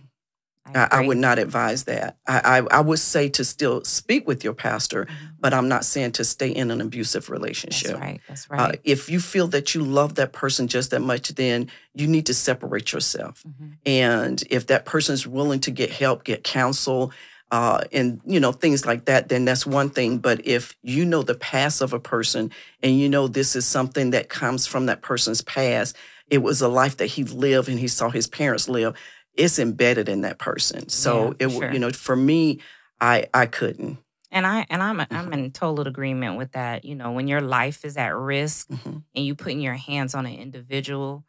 I, 0.75 0.87
I, 0.91 1.05
would 1.07 1.17
not 1.17 1.39
advise 1.39 1.85
that. 1.85 2.17
I, 2.27 2.59
I 2.59 2.77
I 2.77 2.81
would 2.81 2.99
say 2.99 3.29
to 3.29 3.43
still 3.43 3.83
speak 3.83 4.27
with 4.27 4.43
your 4.43 4.53
pastor, 4.53 5.05
Mhm. 5.05 5.29
but 5.39 5.53
I'm 5.53 5.67
not 5.67 5.85
saying 5.85 6.11
to 6.13 6.23
stay 6.23 6.49
in 6.49 6.71
an 6.71 6.81
abusive 6.81 7.29
relationship. 7.29 7.91
That's 7.91 8.01
right. 8.01 8.21
That's 8.27 8.47
Uh, 8.51 8.55
right. 8.55 8.79
if 8.83 9.09
you 9.09 9.19
feel 9.19 9.47
that 9.49 9.73
you 9.75 9.83
love 9.83 10.15
that 10.15 10.33
person 10.33 10.67
just 10.67 10.91
that 10.91 11.01
much, 11.01 11.29
then 11.35 11.69
you 11.95 12.07
need 12.07 12.25
to 12.27 12.33
separate 12.33 12.91
yourself. 12.91 13.43
Mhm. 13.47 13.73
And 13.85 14.43
if 14.49 14.67
that 14.67 14.85
person 14.85 15.13
is 15.13 15.25
willing 15.27 15.59
to 15.61 15.71
get 15.71 15.91
help, 15.91 16.23
get 16.23 16.43
counsel, 16.43 17.11
uh, 17.49 17.81
and 17.93 18.19
you 18.25 18.39
know 18.41 18.51
things 18.51 18.85
like 18.85 19.05
that, 19.05 19.29
then 19.29 19.45
that's 19.45 19.65
one 19.65 19.89
thing. 19.89 20.17
But 20.17 20.45
if 20.45 20.75
you 20.83 21.05
know 21.05 21.23
the 21.23 21.35
past 21.35 21.81
of 21.81 21.93
a 21.93 21.99
person 21.99 22.51
and 22.83 22.99
you 22.99 23.07
know 23.07 23.27
this 23.29 23.55
is 23.55 23.65
something 23.65 24.09
that 24.11 24.27
comes 24.27 24.67
from 24.67 24.87
that 24.87 25.01
person's 25.01 25.41
past, 25.41 25.95
it 26.29 26.39
was 26.39 26.61
a 26.61 26.67
life 26.67 26.97
that 26.97 27.05
he 27.05 27.23
lived 27.23 27.69
and 27.69 27.79
he 27.79 27.87
saw 27.87 28.09
his 28.09 28.27
parents 28.27 28.67
live. 28.67 28.93
It's 29.37 29.59
embedded 29.59 30.09
in 30.09 30.21
that 30.21 30.39
person. 30.39 30.89
So 30.89 31.35
Yeah, 31.39 31.47
it, 31.47 31.51
sure. 31.51 31.71
you 31.71 31.79
know, 31.79 31.91
for 31.91 32.15
me, 32.15 32.59
I 32.99 33.27
I 33.33 33.45
couldn't. 33.45 33.99
And 34.31 34.45
I 34.45 34.65
and 34.69 34.81
I'm 34.83 34.99
I'm 34.99 35.07
Mm-hmm. 35.07 35.33
in 35.33 35.51
total 35.51 35.87
agreement 35.87 36.37
with 36.37 36.51
that. 36.53 36.83
You 36.83 36.95
know, 36.95 37.11
when 37.11 37.27
your 37.27 37.41
life 37.41 37.85
is 37.85 37.95
at 37.97 38.13
risk 38.15 38.67
Mhm. 38.69 39.03
and 39.15 39.25
you 39.25 39.35
putting 39.35 39.61
your 39.61 39.75
hands 39.75 40.15
on 40.15 40.25
an 40.25 40.33
individual, 40.35 41.23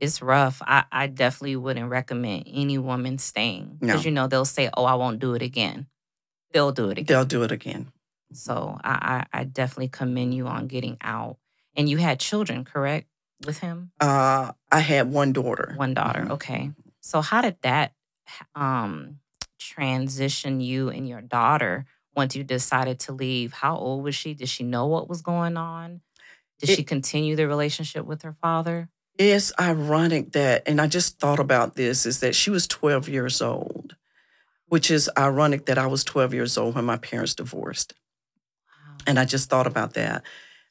it's 0.00 0.20
rough. 0.20 0.60
I, 0.66 0.84
I 0.90 1.06
definitely 1.06 1.56
wouldn't 1.56 1.88
recommend 1.90 2.44
any 2.48 2.78
woman 2.78 3.18
staying 3.18 3.78
No. 3.80 3.86
because 3.86 4.04
you 4.04 4.10
know 4.10 4.26
they'll 4.26 4.44
say, 4.44 4.68
"Oh, 4.76 4.84
I 4.84 4.94
won't 4.94 5.20
do 5.20 5.34
it 5.34 5.42
again." 5.42 5.86
They'll 6.52 6.72
do 6.72 6.88
it 6.90 6.98
again. 6.98 7.06
They'll 7.06 7.24
do 7.24 7.42
it 7.44 7.52
again. 7.52 7.92
So 8.32 8.78
I, 8.82 9.26
I 9.32 9.40
I 9.40 9.44
definitely 9.44 9.88
commend 9.88 10.34
you 10.34 10.46
on 10.48 10.66
getting 10.66 10.96
out. 11.02 11.36
And 11.76 11.88
you 11.88 11.98
had 11.98 12.18
children, 12.20 12.64
correct, 12.64 13.06
with 13.46 13.58
him? 13.58 13.90
Uh, 14.00 14.52
I 14.72 14.80
had 14.80 15.12
one 15.12 15.32
daughter. 15.32 15.74
One 15.76 15.94
daughter. 15.94 16.22
Mhm. 16.22 16.30
Okay. 16.32 16.70
So 17.04 17.20
how 17.20 17.42
did 17.42 17.56
that 17.62 17.92
um 18.54 19.18
transition 19.58 20.60
you 20.60 20.88
and 20.88 21.06
your 21.06 21.20
daughter 21.20 21.84
once 22.16 22.34
you 22.34 22.42
decided 22.44 22.98
to 23.00 23.12
leave? 23.12 23.52
How 23.52 23.76
old 23.76 24.02
was 24.04 24.14
she? 24.14 24.32
Did 24.32 24.48
she 24.48 24.64
know 24.64 24.86
what 24.86 25.08
was 25.08 25.20
going 25.20 25.58
on? 25.58 26.00
Did 26.60 26.70
It- 26.70 26.76
she 26.76 26.82
continue 26.82 27.36
the 27.36 27.46
relationship 27.46 28.06
with 28.06 28.22
her 28.22 28.32
father? 28.40 28.88
It's 29.18 29.52
ironic 29.60 30.32
that, 30.32 30.62
and 30.66 30.80
I 30.80 30.86
just 30.88 31.20
thought 31.20 31.38
about 31.38 31.74
this, 31.76 32.04
is 32.06 32.18
that 32.20 32.34
she 32.34 32.50
was 32.50 32.66
12 32.66 33.08
years 33.08 33.40
old, 33.42 33.94
which 34.66 34.90
is 34.90 35.08
ironic 35.16 35.66
that 35.66 35.78
I 35.78 35.86
was 35.86 36.02
12 36.04 36.32
years 36.34 36.56
old 36.56 36.74
when 36.74 36.84
my 36.86 36.96
parents 36.96 37.34
divorced. 37.34 37.92
Wow. 38.66 38.96
And 39.06 39.18
I 39.20 39.24
just 39.24 39.48
thought 39.50 39.66
about 39.68 39.92
that. 39.94 40.22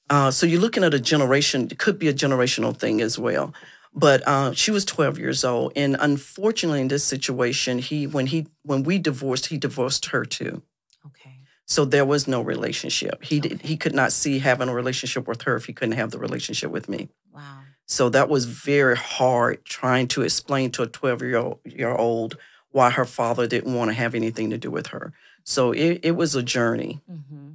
Uh, 0.10 0.30
so 0.32 0.46
you're 0.46 0.60
looking 0.60 0.84
at 0.84 0.94
a 0.94 1.00
generation, 1.00 1.68
it 1.72 1.78
could 1.80 1.98
be 2.00 2.10
a 2.10 2.14
generational 2.14 2.76
thing 2.76 3.02
as 3.02 3.18
well. 3.20 3.54
But 3.96 4.28
uh, 4.28 4.54
she 4.54 4.72
was 4.72 4.86
12 4.86 5.20
years 5.20 5.44
old, 5.44 5.74
and 5.76 5.96
unfortunately, 6.00 6.82
in 6.82 6.88
this 6.88 7.04
situation, 7.04 7.78
he 7.78 8.08
when 8.08 8.28
he 8.28 8.48
when 8.64 8.84
we 8.84 8.98
divorced, 8.98 9.48
he 9.48 9.58
divorced 9.58 10.08
her 10.08 10.26
too. 10.26 10.64
Okay. 11.06 11.40
So 11.66 11.86
there 11.86 12.06
was 12.06 12.28
no 12.28 12.42
relationship. 12.42 13.24
He 13.24 13.40
did, 13.40 13.62
he 13.62 13.78
could 13.78 13.94
not 13.94 14.12
see 14.12 14.40
having 14.40 14.68
a 14.68 14.74
relationship 14.74 15.28
with 15.28 15.44
her 15.44 15.56
if 15.56 15.66
he 15.66 15.74
couldn't 15.74 15.96
have 15.96 16.12
the 16.12 16.18
relationship 16.20 16.72
with 16.72 16.90
me. 16.90 17.10
Wow. 17.34 17.60
So 17.86 18.10
that 18.10 18.30
was 18.30 18.46
very 18.46 18.98
hard 18.98 19.64
trying 19.66 20.08
to 20.10 20.24
explain 20.24 20.72
to 20.72 20.84
a 20.84 20.88
12 20.88 21.22
year 21.22 21.38
old 21.38 21.60
year 21.64 21.94
old 21.94 22.38
why 22.72 22.90
her 22.90 23.06
father 23.06 23.46
didn't 23.46 23.76
want 23.76 23.90
to 23.90 23.94
have 23.94 24.16
anything 24.16 24.50
to 24.50 24.58
do 24.58 24.72
with 24.72 24.88
her. 24.88 25.14
So 25.44 25.72
it, 25.72 26.00
it 26.04 26.12
was 26.12 26.36
a 26.36 26.42
journey. 26.42 27.02
hmm 27.08 27.52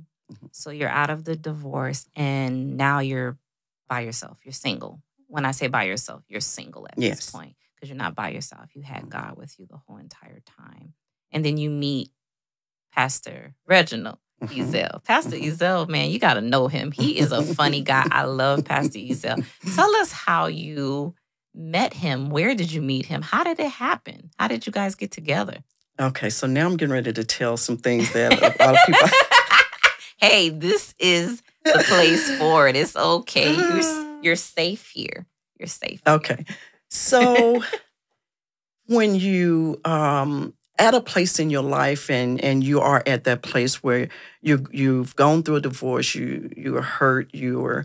So 0.53 0.71
you're 0.71 0.89
out 0.89 1.11
of 1.11 1.25
the 1.25 1.35
divorce, 1.35 2.07
and 2.15 2.77
now 2.77 3.01
you're 3.01 3.37
by 3.89 4.01
yourself. 4.01 4.39
You're 4.45 4.53
single. 4.53 5.01
When 5.29 5.45
I 5.45 5.53
say 5.53 5.69
by 5.69 5.85
yourself, 5.85 6.23
you're 6.29 6.41
single 6.41 6.87
at 6.91 6.95
Yes. 6.99 7.17
this 7.19 7.31
point 7.31 7.55
because 7.75 7.89
you're 7.89 7.97
not 7.99 8.15
by 8.17 8.31
yourself. 8.31 8.71
You 8.75 8.83
had 8.83 9.09
God 9.09 9.37
with 9.37 9.55
you 9.59 9.67
the 9.71 9.77
whole 9.87 9.99
entire 9.99 10.41
time, 10.59 10.95
and 11.31 11.45
then 11.45 11.57
you 11.57 11.71
meet 11.71 12.11
Pastor 12.93 13.55
Reginald. 13.67 14.19
Mhm. 14.43 14.49
Ezell. 14.71 15.03
Pastor 15.05 15.37
Ezell, 15.37 15.89
man, 15.89 16.11
you 16.11 16.19
got 16.21 16.35
to 16.35 16.41
know 16.41 16.69
him. 16.69 16.93
He 16.93 17.19
is 17.19 17.33
a 17.33 17.43
funny 17.43 17.81
guy. 17.83 18.07
I 18.11 18.23
love 18.23 18.65
Pastor 18.65 18.99
Ezell. 19.01 19.45
Tell 19.75 19.95
us 19.97 20.13
how 20.13 20.47
you 20.47 21.15
met 21.55 21.93
him. 21.93 22.31
Where 22.31 22.55
did 22.55 22.71
you 22.71 22.81
meet 22.81 23.07
him? 23.07 23.21
How 23.23 23.43
did 23.43 23.59
it 23.59 23.69
happen? 23.71 24.31
How 24.39 24.47
did 24.47 24.65
you 24.65 24.71
guys 24.73 24.95
get 24.95 25.11
together? 25.11 25.59
Okay, 26.01 26.31
so 26.31 26.47
now 26.47 26.67
I'm 26.67 26.77
getting 26.77 26.93
ready 26.93 27.13
to 27.13 27.25
tell 27.25 27.57
some 27.57 27.77
things 27.77 28.13
that 28.13 28.33
a 28.41 28.65
lot 28.65 28.77
of 28.77 28.87
people. 28.87 29.09
hey, 30.19 30.51
this 30.51 30.95
is 31.01 31.43
the 31.65 31.85
place 31.89 32.39
for 32.39 32.69
it. 32.69 32.77
It's 32.77 32.95
okay. 32.95 33.53
You're, 33.57 34.07
you're 34.21 34.37
safe 34.37 34.91
here. 34.91 35.27
You're 35.59 35.67
safe. 35.69 36.01
here. 36.05 36.15
Okay. 36.15 36.45
So 36.89 37.63
when 38.87 39.15
you 39.15 39.81
um 39.85 40.55
at 40.79 40.95
a 40.95 41.01
place 41.01 41.39
in 41.39 41.51
your 41.51 41.63
life 41.63 42.09
and 42.11 42.41
and 42.43 42.63
you 42.63 42.81
are 42.81 43.03
at 43.07 43.25
that 43.25 43.43
place 43.43 43.83
where 43.83 44.09
you 44.41 44.65
you've 44.71 45.15
gone 45.17 45.43
through 45.43 45.57
a 45.57 45.61
divorce, 45.61 46.15
you 46.15 46.51
you're 46.57 46.83
hurt, 46.83 47.29
you're 47.33 47.85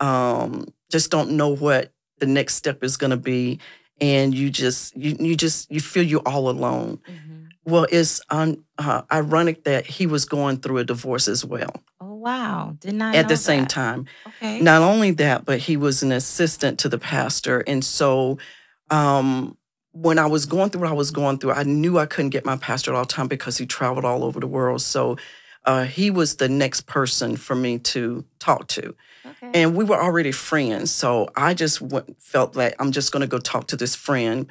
um 0.00 0.66
just 0.90 1.10
don't 1.10 1.32
know 1.32 1.48
what 1.48 1.92
the 2.18 2.26
next 2.26 2.54
step 2.54 2.82
is 2.82 2.96
going 2.96 3.10
to 3.10 3.16
be 3.16 3.58
and 4.00 4.34
you 4.34 4.50
just 4.50 4.96
you 4.96 5.16
you 5.18 5.36
just 5.36 5.70
you 5.70 5.80
feel 5.80 6.02
you're 6.02 6.22
all 6.26 6.48
alone. 6.48 6.98
Mhm. 7.08 7.50
Well, 7.64 7.86
it's 7.92 8.20
un, 8.30 8.64
uh, 8.78 9.02
ironic 9.12 9.64
that 9.64 9.86
he 9.86 10.06
was 10.06 10.24
going 10.24 10.58
through 10.58 10.78
a 10.78 10.84
divorce 10.84 11.28
as 11.28 11.44
well 11.44 11.82
wow! 12.18 12.76
Did 12.78 12.94
not 12.94 13.14
at 13.14 13.28
the 13.28 13.36
same 13.36 13.66
time. 13.66 14.06
Okay. 14.26 14.60
Not 14.60 14.82
only 14.82 15.12
that, 15.12 15.44
but 15.44 15.58
he 15.58 15.76
was 15.76 16.02
an 16.02 16.12
assistant 16.12 16.78
to 16.80 16.88
the 16.88 16.98
pastor. 16.98 17.60
And 17.66 17.84
so 17.84 18.38
um, 18.90 19.56
when 19.92 20.18
I 20.18 20.26
was 20.26 20.46
going 20.46 20.70
through 20.70 20.82
what 20.82 20.90
I 20.90 20.94
was 20.94 21.10
going 21.10 21.38
through, 21.38 21.52
I 21.52 21.62
knew 21.64 21.98
I 21.98 22.06
couldn't 22.06 22.30
get 22.30 22.44
my 22.44 22.56
pastor 22.56 22.92
at 22.92 22.96
all 22.96 23.04
time 23.04 23.28
because 23.28 23.58
he 23.58 23.66
traveled 23.66 24.04
all 24.04 24.24
over 24.24 24.40
the 24.40 24.46
world. 24.46 24.82
So 24.82 25.16
uh, 25.64 25.84
he 25.84 26.10
was 26.10 26.36
the 26.36 26.48
next 26.48 26.82
person 26.82 27.36
for 27.36 27.54
me 27.54 27.78
to 27.78 28.24
talk 28.38 28.68
to. 28.68 28.94
okay. 29.26 29.50
And 29.54 29.76
we 29.76 29.84
were 29.84 30.00
already 30.00 30.32
friends. 30.32 30.90
So 30.90 31.28
I 31.36 31.54
just 31.54 31.80
went, 31.80 32.20
felt 32.22 32.56
like 32.56 32.74
I'm 32.78 32.92
just 32.92 33.12
going 33.12 33.20
to 33.22 33.26
go 33.26 33.38
talk 33.38 33.66
to 33.68 33.76
this 33.76 33.94
friend. 33.94 34.46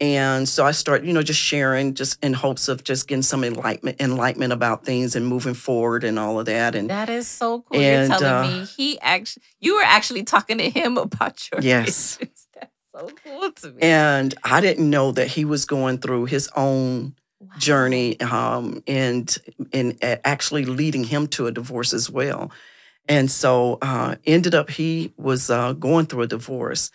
And 0.00 0.48
so 0.48 0.64
I 0.64 0.70
started, 0.70 1.06
you 1.06 1.12
know, 1.12 1.22
just 1.22 1.40
sharing, 1.40 1.94
just 1.94 2.22
in 2.24 2.32
hopes 2.32 2.68
of 2.68 2.82
just 2.84 3.06
getting 3.06 3.22
some 3.22 3.44
enlightenment, 3.44 4.00
enlightenment 4.00 4.52
about 4.52 4.84
things 4.84 5.14
and 5.14 5.26
moving 5.26 5.52
forward 5.54 6.04
and 6.04 6.18
all 6.18 6.40
of 6.40 6.46
that. 6.46 6.74
And 6.74 6.88
that 6.88 7.10
is 7.10 7.28
so 7.28 7.60
cool. 7.60 7.78
And, 7.78 8.08
You're 8.08 8.18
telling 8.18 8.34
uh, 8.34 8.42
me 8.42 8.64
he 8.64 8.98
actually 9.00 9.42
you 9.60 9.76
were 9.76 9.82
actually 9.84 10.22
talking 10.22 10.56
to 10.58 10.70
him 10.70 10.96
about 11.06 11.50
your 11.52 11.60
Yes. 11.60 12.16
issues. 12.20 12.46
That's 12.54 12.72
so 12.92 13.12
cool 13.24 13.52
to 13.52 13.72
me. 13.72 13.82
and 13.82 14.34
I 14.42 14.60
didn't 14.62 14.88
know 14.88 15.12
that 15.12 15.28
he 15.28 15.44
was 15.44 15.64
going 15.66 15.98
through 15.98 16.26
his 16.26 16.48
own 16.56 17.14
Wow. 17.42 17.48
journey 17.58 18.20
um, 18.20 18.82
and 18.86 19.36
and 19.72 19.96
actually 20.02 20.64
leading 20.66 21.04
him 21.04 21.26
to 21.28 21.46
a 21.46 21.50
divorce 21.52 21.92
as 21.94 22.10
well. 22.10 22.50
And 23.08 23.30
so 23.30 23.78
uh, 23.82 24.16
ended 24.26 24.54
up 24.54 24.70
he 24.70 25.12
was 25.16 25.50
uh, 25.50 25.72
going 25.72 26.06
through 26.06 26.22
a 26.22 26.26
divorce. 26.26 26.90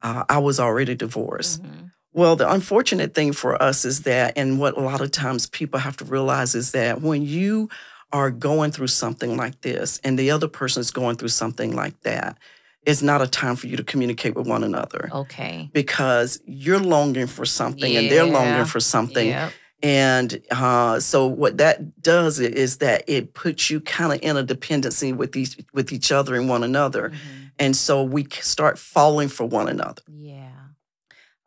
Uh, 0.00 0.24
I 0.28 0.38
was 0.38 0.58
already 0.60 0.94
divorced. 0.94 1.62
Mhm. 1.62 1.90
Well, 2.18 2.34
the 2.34 2.50
unfortunate 2.50 3.14
thing 3.14 3.32
for 3.32 3.62
us 3.62 3.84
is 3.84 4.02
that, 4.02 4.32
and 4.36 4.58
what 4.58 4.76
a 4.76 4.80
lot 4.80 5.00
of 5.00 5.12
times 5.12 5.46
people 5.46 5.78
have 5.78 5.96
to 5.98 6.04
realize 6.04 6.56
is 6.56 6.72
that 6.72 7.00
when 7.00 7.22
you 7.22 7.68
are 8.12 8.32
going 8.32 8.72
through 8.72 8.88
something 8.88 9.36
like 9.36 9.60
this 9.60 10.00
and 10.02 10.18
the 10.18 10.32
other 10.32 10.48
person 10.48 10.80
is 10.80 10.90
going 10.90 11.14
through 11.14 11.28
something 11.28 11.76
like 11.76 12.00
that, 12.02 12.36
it's 12.84 13.02
not 13.02 13.22
a 13.22 13.28
time 13.28 13.54
for 13.54 13.68
you 13.68 13.76
to 13.76 13.84
communicate 13.84 14.34
with 14.34 14.48
one 14.48 14.64
another 14.64 15.08
Okay. 15.12 15.70
because 15.72 16.40
you're 16.44 16.80
longing 16.80 17.28
for 17.28 17.44
something 17.44 17.96
and 17.96 18.10
they're 18.10 18.24
longing 18.26 18.64
for 18.64 18.80
something. 18.80 19.28
Yep. 19.28 19.52
And 19.84 20.42
uh, 20.50 20.98
so 20.98 21.28
what 21.28 21.58
that 21.58 22.02
does 22.02 22.40
is 22.40 22.78
that 22.78 23.04
it 23.06 23.32
puts 23.34 23.70
you 23.70 23.80
kind 23.80 24.12
of 24.12 24.18
in 24.22 24.36
a 24.36 24.42
dependency 24.42 25.12
with 25.12 25.36
each 25.36 25.56
with 25.72 25.92
each 25.92 26.10
other 26.10 26.34
and 26.34 26.48
one 26.48 26.64
another. 26.64 27.10
Mhm. 27.10 27.50
And 27.60 27.76
so 27.76 28.02
we 28.02 28.26
start 28.40 28.76
falling 28.76 29.28
for 29.28 29.44
one 29.46 29.68
another. 29.68 30.02
Yeah. 30.12 30.47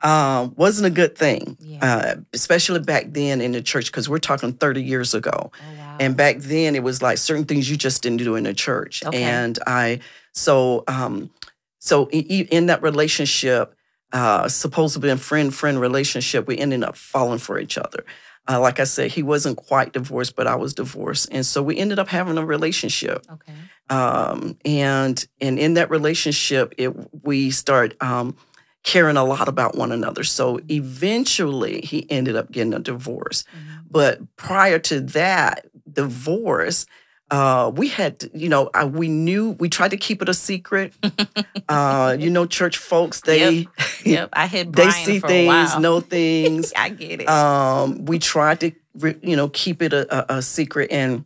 Um, 0.04 0.54
wasn't 0.56 0.88
a 0.88 0.90
good 0.90 1.16
thing, 1.16 1.58
Yeah. 1.60 1.80
uh, 1.86 2.16
especially 2.34 2.80
back 2.80 3.14
then 3.14 3.40
in 3.42 3.52
the 3.52 3.62
church, 3.62 3.86
because 3.88 4.10
we're 4.10 4.18
talking 4.20 4.54
30 4.54 4.82
years 4.84 5.14
ago. 5.14 5.52
oh 5.54 5.78
wow. 5.78 5.98
And 6.00 6.18
back 6.18 6.38
then, 6.40 6.76
it 6.76 6.82
was 6.84 7.02
like 7.02 7.18
certain 7.20 7.46
things 7.46 7.70
you 7.70 7.78
just 7.78 8.02
didn't 8.02 8.18
do 8.24 8.36
in 8.36 8.44
the 8.46 8.54
church. 8.54 9.04
Okay. 9.06 9.22
And 9.22 9.60
I, 9.68 10.00
so, 10.34 10.84
um, 10.88 11.30
so 11.80 12.10
in 12.10 12.66
that 12.68 12.82
relationship, 12.82 13.76
uh, 14.14 14.48
supposed 14.48 14.94
to 14.96 15.00
be 15.00 15.10
a 15.10 15.18
friend 15.18 15.54
friend 15.54 15.80
relationship, 15.80 16.48
we 16.48 16.58
ended 16.58 16.84
up 16.84 16.96
falling 16.98 17.40
for 17.40 17.60
each 17.60 17.78
other. 17.78 18.04
Uh, 18.50 18.60
like 18.60 18.80
I 18.80 18.84
said, 18.86 19.12
he 19.12 19.22
wasn't 19.24 19.58
quite 19.58 19.94
divorced, 19.94 20.36
but 20.36 20.48
I 20.48 20.56
was 20.56 20.74
divorced, 20.74 21.30
and 21.32 21.46
so 21.46 21.62
we 21.62 21.78
ended 21.78 22.00
up 22.00 22.08
having 22.08 22.38
a 22.40 22.46
relationship. 22.46 23.26
okay. 23.32 23.54
Um, 23.90 24.58
and 24.66 25.24
and 25.40 25.60
in 25.60 25.76
that 25.76 25.90
relationship, 25.92 26.74
it 26.78 26.90
we 27.24 27.52
start 27.52 27.96
um, 28.02 28.36
caring 28.84 29.18
a 29.18 29.24
lot 29.24 29.48
about 29.48 29.76
one 29.76 29.92
another. 29.92 30.24
So 30.24 30.60
eventually, 30.70 31.82
he 31.82 32.10
ended 32.10 32.36
up 32.36 32.52
getting 32.52 32.74
a 32.74 32.80
divorce. 32.80 33.44
Mhm. 33.54 33.84
But 33.90 34.36
prior 34.38 34.80
to 34.80 35.02
that 35.02 35.68
divorce, 35.92 36.86
uh, 37.30 37.72
we 37.76 37.88
had, 37.88 38.20
to- 38.20 38.32
you 38.34 38.50
know, 38.50 38.70
I, 38.74 38.84
we 38.86 39.08
knew 39.08 39.52
we 39.52 39.70
tried 39.70 39.92
to 39.92 39.98
keep 39.98 40.22
it 40.22 40.28
a 40.30 40.34
secret. 40.34 40.94
uh, 41.70 42.16
you 42.20 42.30
know, 42.30 42.46
church 42.46 42.78
folks 42.78 43.22
they 43.22 43.68
Yep. 44.04 44.30
I 44.34 44.48
hit 44.48 44.74
they 44.74 44.90
see 44.92 45.20
things, 45.20 45.78
know 45.78 46.00
things. 46.18 46.74
I 46.76 46.90
get 46.90 47.22
it. 47.22 47.30
um, 47.30 48.06
we 48.06 48.20
tried 48.20 48.60
to, 48.62 48.72
you 49.22 49.36
know, 49.36 49.48
keep 49.50 49.82
it 49.82 49.94
a, 49.94 50.34
a, 50.34 50.38
a 50.38 50.42
secret, 50.42 50.92
and 50.92 51.24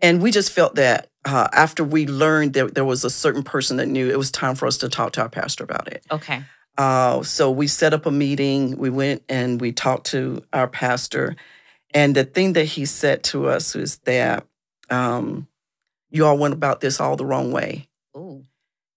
and 0.00 0.22
we 0.22 0.30
just 0.30 0.50
felt 0.52 0.76
that 0.76 1.07
uh, 1.24 1.48
after 1.52 1.82
we 1.84 2.06
learned 2.06 2.54
that 2.54 2.74
there 2.74 2.84
was 2.84 3.04
a 3.04 3.10
certain 3.10 3.42
person 3.42 3.76
that 3.78 3.86
knew, 3.86 4.08
it 4.10 4.18
was 4.18 4.30
time 4.30 4.54
for 4.54 4.66
us 4.66 4.78
to 4.78 4.88
talk 4.88 5.12
to 5.12 5.22
our 5.22 5.28
pastor 5.28 5.64
about 5.64 5.88
it. 5.88 6.04
okay. 6.10 6.42
Uh, 6.76 7.22
so 7.24 7.50
we 7.50 7.66
set 7.66 7.92
up 7.92 8.06
a 8.06 8.10
meeting. 8.10 8.76
We 8.78 8.88
went 8.88 9.24
and 9.28 9.60
we 9.60 9.72
talked 9.72 10.06
to 10.08 10.44
our 10.52 10.68
pastor. 10.68 11.34
And 11.92 12.14
the 12.14 12.24
thing 12.24 12.52
that 12.52 12.66
he 12.66 12.84
said 12.86 13.24
to 13.24 13.48
us 13.48 13.74
was 13.74 13.96
that 14.04 14.46
um, 14.88 15.48
you 16.10 16.24
all 16.24 16.38
went 16.38 16.54
about 16.54 16.80
this 16.80 17.00
all 17.00 17.16
the 17.16 17.24
wrong 17.26 17.50
way. 17.50 17.88
Ooh. 18.16 18.44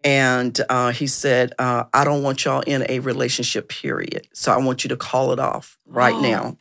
And 0.04 0.60
uh, 0.70 0.92
he 0.92 1.08
said, 1.08 1.54
uh, 1.58 1.86
I 1.94 2.04
don't 2.04 2.22
want 2.22 2.46
y'all 2.46 2.62
in 2.62 2.86
a 2.88 3.00
relationship, 3.00 3.68
period. 3.70 4.28
So 4.34 4.51
I 4.51 4.58
want 4.58 4.84
you 4.84 4.90
to 4.90 4.96
call 4.98 5.32
it 5.34 5.40
off 5.40 5.80
right 5.88 6.13
Oh. 6.16 6.22
now. 6.22 6.58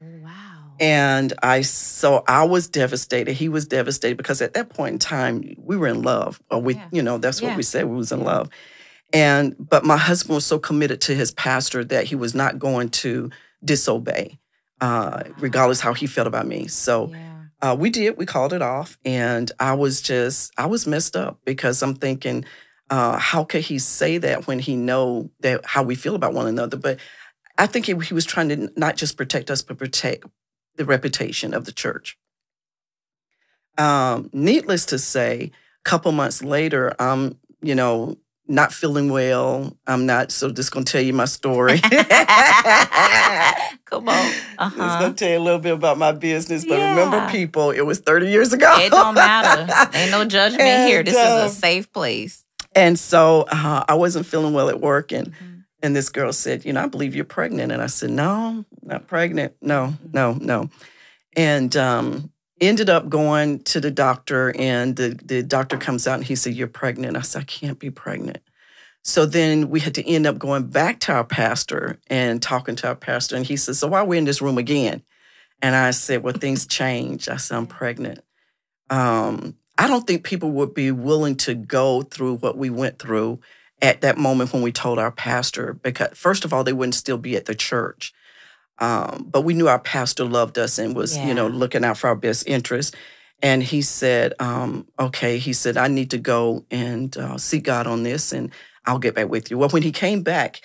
Wow. 0.00 0.47
And 0.80 1.32
I, 1.42 1.62
so 1.62 2.22
I 2.28 2.44
was 2.44 2.68
devastated. 2.68 3.32
He 3.34 3.48
was 3.48 3.66
devastated 3.66 4.16
because 4.16 4.40
at 4.40 4.54
that 4.54 4.68
point 4.68 4.92
in 4.94 4.98
time, 4.98 5.54
we 5.58 5.76
were 5.76 5.88
in 5.88 6.02
love. 6.02 6.40
Or 6.50 6.60
we, 6.60 6.74
Yeah. 6.74 6.88
you 6.92 7.02
know, 7.02 7.18
that's 7.18 7.42
what 7.42 7.50
Yeah. 7.50 7.56
we 7.56 7.62
said, 7.62 7.86
we 7.86 7.96
was 7.96 8.12
in 8.12 8.22
love. 8.22 8.48
And, 9.12 9.56
but 9.58 9.84
my 9.84 9.96
husband 9.96 10.34
was 10.34 10.44
so 10.46 10.58
committed 10.58 11.00
to 11.02 11.14
his 11.14 11.32
pastor 11.32 11.84
that 11.84 12.04
he 12.04 12.14
was 12.14 12.34
not 12.34 12.58
going 12.58 12.90
to 12.90 13.30
disobey, 13.64 14.38
uh, 14.80 15.24
regardless 15.38 15.80
how 15.80 15.94
he 15.94 16.06
felt 16.06 16.26
about 16.26 16.46
me. 16.46 16.68
So 16.68 17.08
yeah. 17.08 17.42
uh, 17.62 17.76
we 17.78 17.90
did, 17.90 18.16
we 18.18 18.26
called 18.26 18.52
it 18.52 18.62
off. 18.62 18.98
And 19.04 19.50
I 19.58 19.74
was 19.74 20.02
just, 20.02 20.52
I 20.58 20.66
was 20.66 20.86
messed 20.86 21.16
up 21.16 21.40
because 21.44 21.82
I'm 21.82 21.94
thinking, 21.94 22.44
uh, 22.90 23.18
how 23.18 23.44
could 23.44 23.62
he 23.62 23.78
say 23.78 24.18
that 24.18 24.46
when 24.46 24.58
he 24.58 24.76
know 24.76 25.30
that 25.40 25.64
how 25.64 25.82
we 25.82 25.94
feel 25.94 26.14
about 26.14 26.34
one 26.34 26.46
another? 26.46 26.76
But 26.76 26.98
I 27.56 27.66
think 27.66 27.86
he, 27.86 27.94
he 27.98 28.14
was 28.14 28.24
trying 28.24 28.48
to 28.50 28.72
not 28.76 28.96
just 28.96 29.16
protect 29.16 29.50
us, 29.50 29.62
but 29.62 29.78
protect 29.78 30.24
the 30.78 30.84
reputation 30.86 31.52
of 31.52 31.66
the 31.66 31.72
church. 31.72 32.16
Um, 33.76 34.30
needless 34.32 34.86
to 34.86 34.98
say, 34.98 35.50
a 35.84 35.88
couple 35.88 36.10
months 36.12 36.42
later, 36.42 36.94
I'm, 36.98 37.38
you 37.60 37.74
know, 37.74 38.16
not 38.46 38.72
feeling 38.72 39.10
well. 39.12 39.76
I'm 39.86 40.06
not, 40.06 40.32
so 40.32 40.50
just 40.50 40.72
gonna 40.72 40.84
tell 40.86 41.02
you 41.02 41.12
my 41.12 41.26
story. 41.26 41.78
Come 43.84 44.08
on. 44.08 44.32
Uh-huh. 44.58 44.76
Just 44.76 44.98
gonna 45.00 45.14
tell 45.14 45.30
you 45.30 45.38
a 45.38 45.40
little 45.40 45.60
bit 45.60 45.74
about 45.74 45.98
my 45.98 46.12
business. 46.12 46.64
But 46.64 46.78
remember, 46.78 47.28
people, 47.30 47.70
it 47.70 47.82
was 47.82 47.98
30 48.00 48.30
years 48.30 48.52
ago. 48.52 48.74
It 48.78 48.90
don't 48.90 49.14
matter. 49.14 49.70
Ain't 49.98 50.10
no 50.10 50.24
judgment 50.24 50.62
here. 50.88 50.98
And, 51.00 51.06
This 51.06 51.14
is 51.14 51.52
a 51.52 51.54
safe 51.54 51.92
place. 51.92 52.44
And 52.74 52.98
so 52.98 53.46
uh, 53.50 53.84
I 53.88 53.94
wasn't 53.94 54.26
feeling 54.26 54.52
well 54.54 54.68
at 54.68 54.80
work, 54.80 55.12
and 55.12 55.28
Mhm. 55.32 55.47
And 55.82 55.94
this 55.94 56.08
girl 56.08 56.32
said, 56.32 56.64
"You 56.64 56.72
know, 56.72 56.84
I 56.84 56.86
believe 56.86 57.14
you're 57.14 57.24
pregnant." 57.24 57.72
And 57.72 57.82
I 57.82 57.86
said, 57.86 58.10
"No, 58.10 58.64
not 58.82 59.06
pregnant. 59.06 59.54
No, 59.60 59.94
no, 60.12 60.32
no." 60.40 60.70
And 61.36 61.76
um, 61.76 62.32
ended 62.60 62.90
up 62.90 63.08
going 63.08 63.60
to 63.60 63.80
the 63.80 63.90
doctor, 63.90 64.54
and 64.58 64.96
the 64.96 65.18
the 65.24 65.42
doctor 65.42 65.76
comes 65.76 66.06
out 66.06 66.16
and 66.16 66.24
he 66.24 66.36
said, 66.36 66.54
"You're 66.54 66.68
pregnant." 66.68 67.16
I 67.16 67.22
said, 67.22 67.42
"I 67.42 67.44
can't 67.44 67.78
be 67.78 67.90
pregnant." 67.90 68.42
So 69.04 69.24
then 69.24 69.70
we 69.70 69.80
had 69.80 69.94
to 69.94 70.06
end 70.06 70.26
up 70.26 70.38
going 70.38 70.66
back 70.66 71.00
to 71.00 71.12
our 71.12 71.24
pastor 71.24 71.98
and 72.08 72.42
talking 72.42 72.76
to 72.76 72.88
our 72.88 72.96
pastor, 72.96 73.36
and 73.36 73.46
he 73.46 73.56
said, 73.56 73.76
"So 73.76 73.88
why 73.88 74.00
are 74.00 74.04
we 74.04 74.18
in 74.18 74.24
this 74.24 74.42
room 74.42 74.58
again?" 74.58 75.02
And 75.62 75.74
I 75.74 75.92
said, 75.92 76.22
"Well, 76.22 76.34
things 76.34 76.66
change." 76.66 77.28
I 77.28 77.36
said, 77.36 77.56
"I'm 77.56 77.66
pregnant." 77.66 78.20
Um, 78.90 79.56
I 79.76 79.86
don't 79.86 80.06
think 80.06 80.24
people 80.24 80.50
would 80.52 80.74
be 80.74 80.90
willing 80.90 81.36
to 81.36 81.54
go 81.54 82.02
through 82.02 82.36
what 82.36 82.58
we 82.58 82.68
went 82.68 82.98
through 82.98 83.38
at 83.80 84.00
that 84.00 84.18
moment 84.18 84.52
when 84.52 84.62
we 84.62 84.72
told 84.72 84.98
our 84.98 85.12
pastor, 85.12 85.74
because 85.74 86.16
first 86.16 86.44
of 86.44 86.52
all, 86.52 86.64
they 86.64 86.72
wouldn't 86.72 86.94
still 86.94 87.18
be 87.18 87.36
at 87.36 87.46
the 87.46 87.54
church. 87.54 88.12
Um, 88.78 89.26
but 89.30 89.42
we 89.42 89.54
knew 89.54 89.68
our 89.68 89.78
pastor 89.78 90.24
loved 90.24 90.58
us 90.58 90.78
and 90.78 90.94
was, 90.94 91.16
you 91.16 91.34
know, 91.34 91.48
looking 91.48 91.84
out 91.84 91.98
for 91.98 92.08
our 92.08 92.16
best 92.16 92.46
interest. 92.46 92.94
And 93.42 93.62
he 93.62 93.82
said, 93.82 94.34
um, 94.40 94.86
okay, 94.98 95.38
he 95.38 95.52
said, 95.52 95.76
I 95.76 95.88
need 95.88 96.10
to 96.10 96.18
go 96.18 96.64
and 96.70 97.16
uh, 97.16 97.38
seek 97.38 97.64
God 97.64 97.86
on 97.86 98.02
this 98.02 98.32
and 98.32 98.52
I'll 98.84 98.98
get 98.98 99.14
back 99.14 99.28
with 99.28 99.50
you. 99.50 99.58
Well, 99.58 99.68
when 99.68 99.82
he 99.82 99.92
came 99.92 100.22
back 100.22 100.60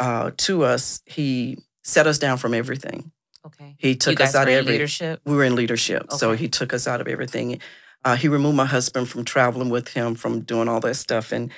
uh, 0.00 0.30
to 0.38 0.64
us, 0.64 1.02
he 1.06 1.58
set 1.82 2.06
us 2.06 2.18
down 2.18 2.38
from 2.38 2.54
everything. 2.54 3.12
Okay. 3.44 3.74
He 3.78 3.96
took 3.96 4.20
us 4.20 4.34
out 4.34 4.48
of 4.48 4.54
every 4.54 4.72
leadership. 4.72 5.20
we 5.24 5.34
were 5.34 5.44
in 5.44 5.56
leadership, 5.56 6.12
so 6.12 6.32
he 6.32 6.48
took 6.48 6.72
us 6.72 6.86
out 6.86 7.00
of 7.00 7.08
everything. 7.08 7.60
Uh, 8.04 8.14
he 8.14 8.28
removed 8.28 8.56
my 8.56 8.64
husband 8.64 9.08
from 9.08 9.24
traveling 9.24 9.68
with 9.68 9.88
him, 9.88 10.14
from 10.14 10.40
doing 10.40 10.68
all 10.68 10.80
that 10.80 10.94
stuff, 10.94 11.32
and 11.32 11.50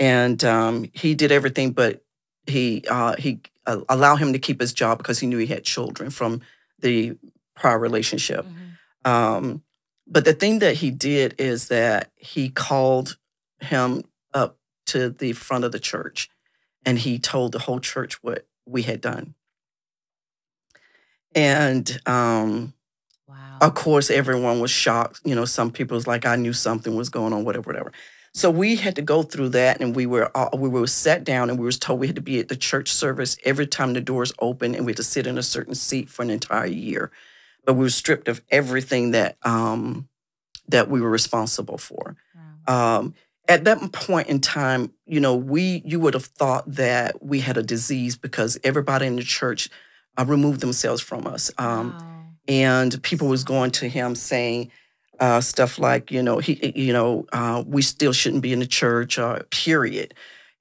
and 0.00 0.42
um, 0.44 0.86
he 0.94 1.14
did 1.14 1.30
everything, 1.30 1.72
but 1.72 2.02
he 2.46 2.82
uh, 2.88 3.14
he 3.18 3.40
uh, 3.66 3.82
allowed 3.88 4.16
him 4.16 4.32
to 4.32 4.38
keep 4.38 4.60
his 4.60 4.72
job 4.72 4.98
because 4.98 5.20
he 5.20 5.26
knew 5.26 5.38
he 5.38 5.46
had 5.46 5.62
children 5.62 6.10
from 6.10 6.40
the 6.80 7.16
prior 7.54 7.78
relationship. 7.78 8.46
Mhm. 8.46 9.08
Um, 9.10 9.62
but 10.06 10.24
the 10.24 10.32
thing 10.32 10.58
that 10.60 10.76
he 10.76 10.90
did 10.90 11.34
is 11.38 11.68
that 11.68 12.10
he 12.16 12.48
called 12.48 13.18
him 13.60 14.02
up 14.34 14.58
to 14.86 15.10
the 15.10 15.34
front 15.34 15.64
of 15.64 15.72
the 15.72 15.78
church, 15.78 16.30
and 16.84 16.98
he 16.98 17.18
told 17.18 17.52
the 17.52 17.60
whole 17.60 17.78
church 17.80 18.22
what 18.22 18.48
we 18.66 18.82
had 18.82 19.00
done. 19.00 19.34
And 21.34 22.00
um, 22.06 22.74
Wow. 23.28 23.58
of 23.60 23.74
course, 23.74 24.10
everyone 24.10 24.58
was 24.60 24.70
shocked. 24.72 25.20
You 25.24 25.34
know, 25.36 25.44
some 25.44 25.70
people 25.70 25.94
was 25.94 26.06
like, 26.06 26.26
I 26.26 26.34
knew 26.36 26.52
something 26.52 26.96
was 26.96 27.08
going 27.10 27.32
on, 27.32 27.44
whatever, 27.44 27.68
whatever. 27.68 27.92
So 28.32 28.50
we 28.50 28.76
had 28.76 28.94
to 28.96 29.02
go 29.02 29.22
through 29.22 29.50
that, 29.50 29.80
and 29.80 29.94
we 29.94 30.06
were 30.06 30.30
all, 30.36 30.50
we 30.56 30.68
were 30.68 30.86
sat 30.86 31.24
down, 31.24 31.50
and 31.50 31.58
we 31.58 31.64
was 31.66 31.78
told 31.78 31.98
we 31.98 32.06
had 32.06 32.16
to 32.16 32.22
be 32.22 32.38
at 32.38 32.48
the 32.48 32.56
church 32.56 32.92
service 32.92 33.36
every 33.44 33.66
time 33.66 33.92
the 33.92 34.00
doors 34.00 34.32
open, 34.38 34.74
and 34.74 34.86
we 34.86 34.90
had 34.92 34.98
to 34.98 35.02
sit 35.02 35.26
in 35.26 35.36
a 35.36 35.42
certain 35.42 35.74
seat 35.74 36.08
for 36.08 36.22
an 36.22 36.30
entire 36.30 36.66
year. 36.66 37.10
But 37.64 37.74
we 37.74 37.82
were 37.82 37.90
stripped 37.90 38.28
of 38.28 38.40
everything 38.48 39.10
that 39.10 39.36
um, 39.42 40.08
that 40.68 40.88
we 40.88 41.00
were 41.00 41.10
responsible 41.10 41.76
for. 41.78 42.16
Wow. 42.68 42.98
Um, 42.98 43.14
at 43.48 43.64
that 43.64 43.92
point 43.92 44.28
in 44.28 44.40
time, 44.40 44.92
you 45.06 45.18
know, 45.18 45.34
we 45.34 45.82
you 45.84 45.98
would 45.98 46.14
have 46.14 46.26
thought 46.26 46.70
that 46.72 47.22
we 47.24 47.40
had 47.40 47.56
a 47.56 47.62
disease 47.64 48.16
because 48.16 48.58
everybody 48.62 49.06
in 49.06 49.16
the 49.16 49.24
church 49.24 49.68
uh, 50.16 50.24
removed 50.24 50.60
themselves 50.60 51.00
from 51.02 51.26
us. 51.26 51.50
Um, 51.58 51.90
Wow. 51.90 52.26
and 52.46 53.02
people 53.02 53.26
was 53.26 53.42
going 53.42 53.72
to 53.72 53.88
him 53.88 54.14
saying 54.14 54.70
uh, 55.20 55.40
stuff 55.40 55.78
like, 55.78 56.10
you 56.10 56.22
know, 56.22 56.38
he, 56.38 56.72
you 56.74 56.92
know, 56.92 57.26
uh, 57.32 57.62
we 57.66 57.82
still 57.82 58.12
shouldn't 58.12 58.42
be 58.42 58.52
in 58.52 58.58
the 58.60 58.66
church, 58.66 59.18
uh, 59.18 59.40
period. 59.50 60.14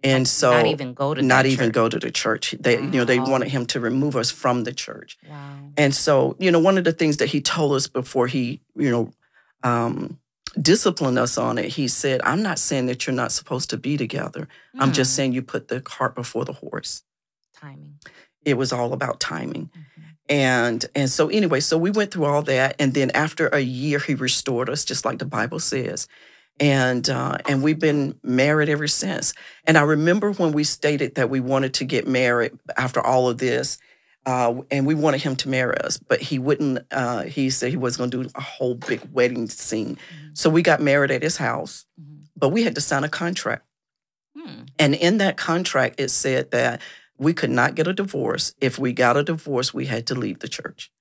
And 0.04 0.22
Like, 0.22 0.28
so, 0.28 0.52
not 0.52 0.65
even 0.67 0.93
go 0.93 1.13
to 1.13 1.22
not 1.22 1.45
even 1.45 1.67
church. 1.67 1.74
go 1.74 1.89
to 1.89 2.00
the 2.00 2.12
church. 2.12 2.56
They, 2.60 2.82
you 2.82 2.88
know, 2.91 3.06
they 3.06 3.19
wanted 3.19 3.50
him 3.50 3.65
to 3.67 3.80
remove 3.80 4.15
us 4.15 4.32
from 4.32 4.63
the 4.63 4.74
church. 4.74 5.17
Wow. 5.28 5.72
And 5.78 5.95
so, 5.95 6.36
you 6.39 6.52
know, 6.52 6.60
one 6.60 6.78
of 6.78 6.84
the 6.84 6.91
things 6.93 7.17
that 7.17 7.28
he 7.30 7.41
told 7.41 7.74
us 7.74 7.88
before 7.88 8.28
he, 8.28 8.62
you 8.76 8.89
know, 8.91 9.12
um, 9.63 10.19
disciplined 10.62 11.19
us 11.19 11.38
on 11.38 11.58
it, 11.58 11.65
he 11.65 11.88
said, 11.88 12.22
"I'm 12.24 12.41
not 12.41 12.60
saying 12.60 12.86
that 12.88 13.06
you're 13.08 13.15
not 13.15 13.32
supposed 13.32 13.69
to 13.72 13.78
be 13.78 13.98
together. 13.98 14.48
I'm 14.80 14.91
just 14.91 15.12
Hmm. 15.12 15.15
saying 15.15 15.34
you 15.34 15.41
put 15.41 15.67
the 15.67 15.82
cart 15.82 16.15
before 16.15 16.45
the 16.45 16.54
horse." 16.54 17.04
timing. 17.54 18.00
It 18.45 18.54
was 18.56 18.72
all 18.72 18.93
about 18.93 19.19
timing 19.19 19.69
Mhm. 19.76 19.84
And 20.30 20.86
and 20.96 21.10
so 21.10 21.28
anyway 21.30 21.60
so 21.60 21.78
we 21.78 21.89
went 21.92 22.12
through 22.12 22.26
all 22.26 22.42
that 22.44 22.76
and 22.80 22.94
then 22.94 23.10
after 23.12 23.48
a 23.48 23.60
year 23.60 24.00
he 24.00 24.13
restored 24.15 24.70
us 24.70 24.86
just 24.86 25.04
like 25.06 25.18
the 25.20 25.26
bible 25.26 25.60
says 25.60 26.08
and 26.60 27.10
uh, 27.10 27.38
and 27.48 27.63
we've 27.63 27.80
been 27.80 28.18
married 28.24 28.70
ever 28.70 28.88
since 28.88 29.34
and 29.65 29.78
i 29.78 29.82
remember 29.82 30.32
when 30.34 30.52
we 30.52 30.63
stated 30.63 31.15
that 31.15 31.30
we 31.30 31.39
wanted 31.39 31.74
to 31.74 31.86
get 31.86 32.08
married 32.08 32.52
after 32.78 33.02
all 33.02 33.28
of 33.30 33.38
this 33.39 33.78
uh, 34.26 34.54
and 34.70 34.86
we 34.86 34.94
wanted 34.94 35.22
him 35.22 35.36
to 35.36 35.50
marry 35.50 35.76
us 35.80 35.98
but 35.98 36.22
he 36.22 36.38
wouldn't 36.38 36.80
uh, 36.92 37.24
he 37.24 37.50
said 37.50 37.72
he 37.72 37.78
was 37.78 37.98
going 37.98 38.12
to 38.12 38.24
do 38.24 38.30
a 38.36 38.42
whole 38.42 38.76
big 38.76 39.02
wedding 39.12 39.48
scene 39.50 39.96
Mhm. 39.98 40.38
so 40.38 40.50
we 40.50 40.62
got 40.62 40.80
married 40.82 41.12
at 41.12 41.24
his 41.24 41.38
house 41.38 41.86
Mhm. 42.00 42.26
but 42.36 42.50
we 42.50 42.63
had 42.63 42.76
to 42.76 42.82
sign 42.82 43.04
a 43.04 43.10
contract 43.10 43.63
Hmm. 44.38 44.65
and 44.78 44.94
in 44.94 45.18
that 45.18 45.38
contract, 45.38 46.00
it 46.00 46.10
said 46.12 46.52
that 46.52 46.82
we 47.19 47.34
could 47.34 47.49
not 47.51 47.75
get 47.75 47.88
a 47.88 47.93
divorce. 47.93 48.53
If 48.62 48.79
we 48.79 48.93
got 48.93 49.17
a 49.17 49.23
divorce, 49.23 49.73
we 49.73 49.86
had 49.86 50.08
to 50.08 50.15
leave 50.15 50.39
the 50.39 50.47
church. 50.47 50.91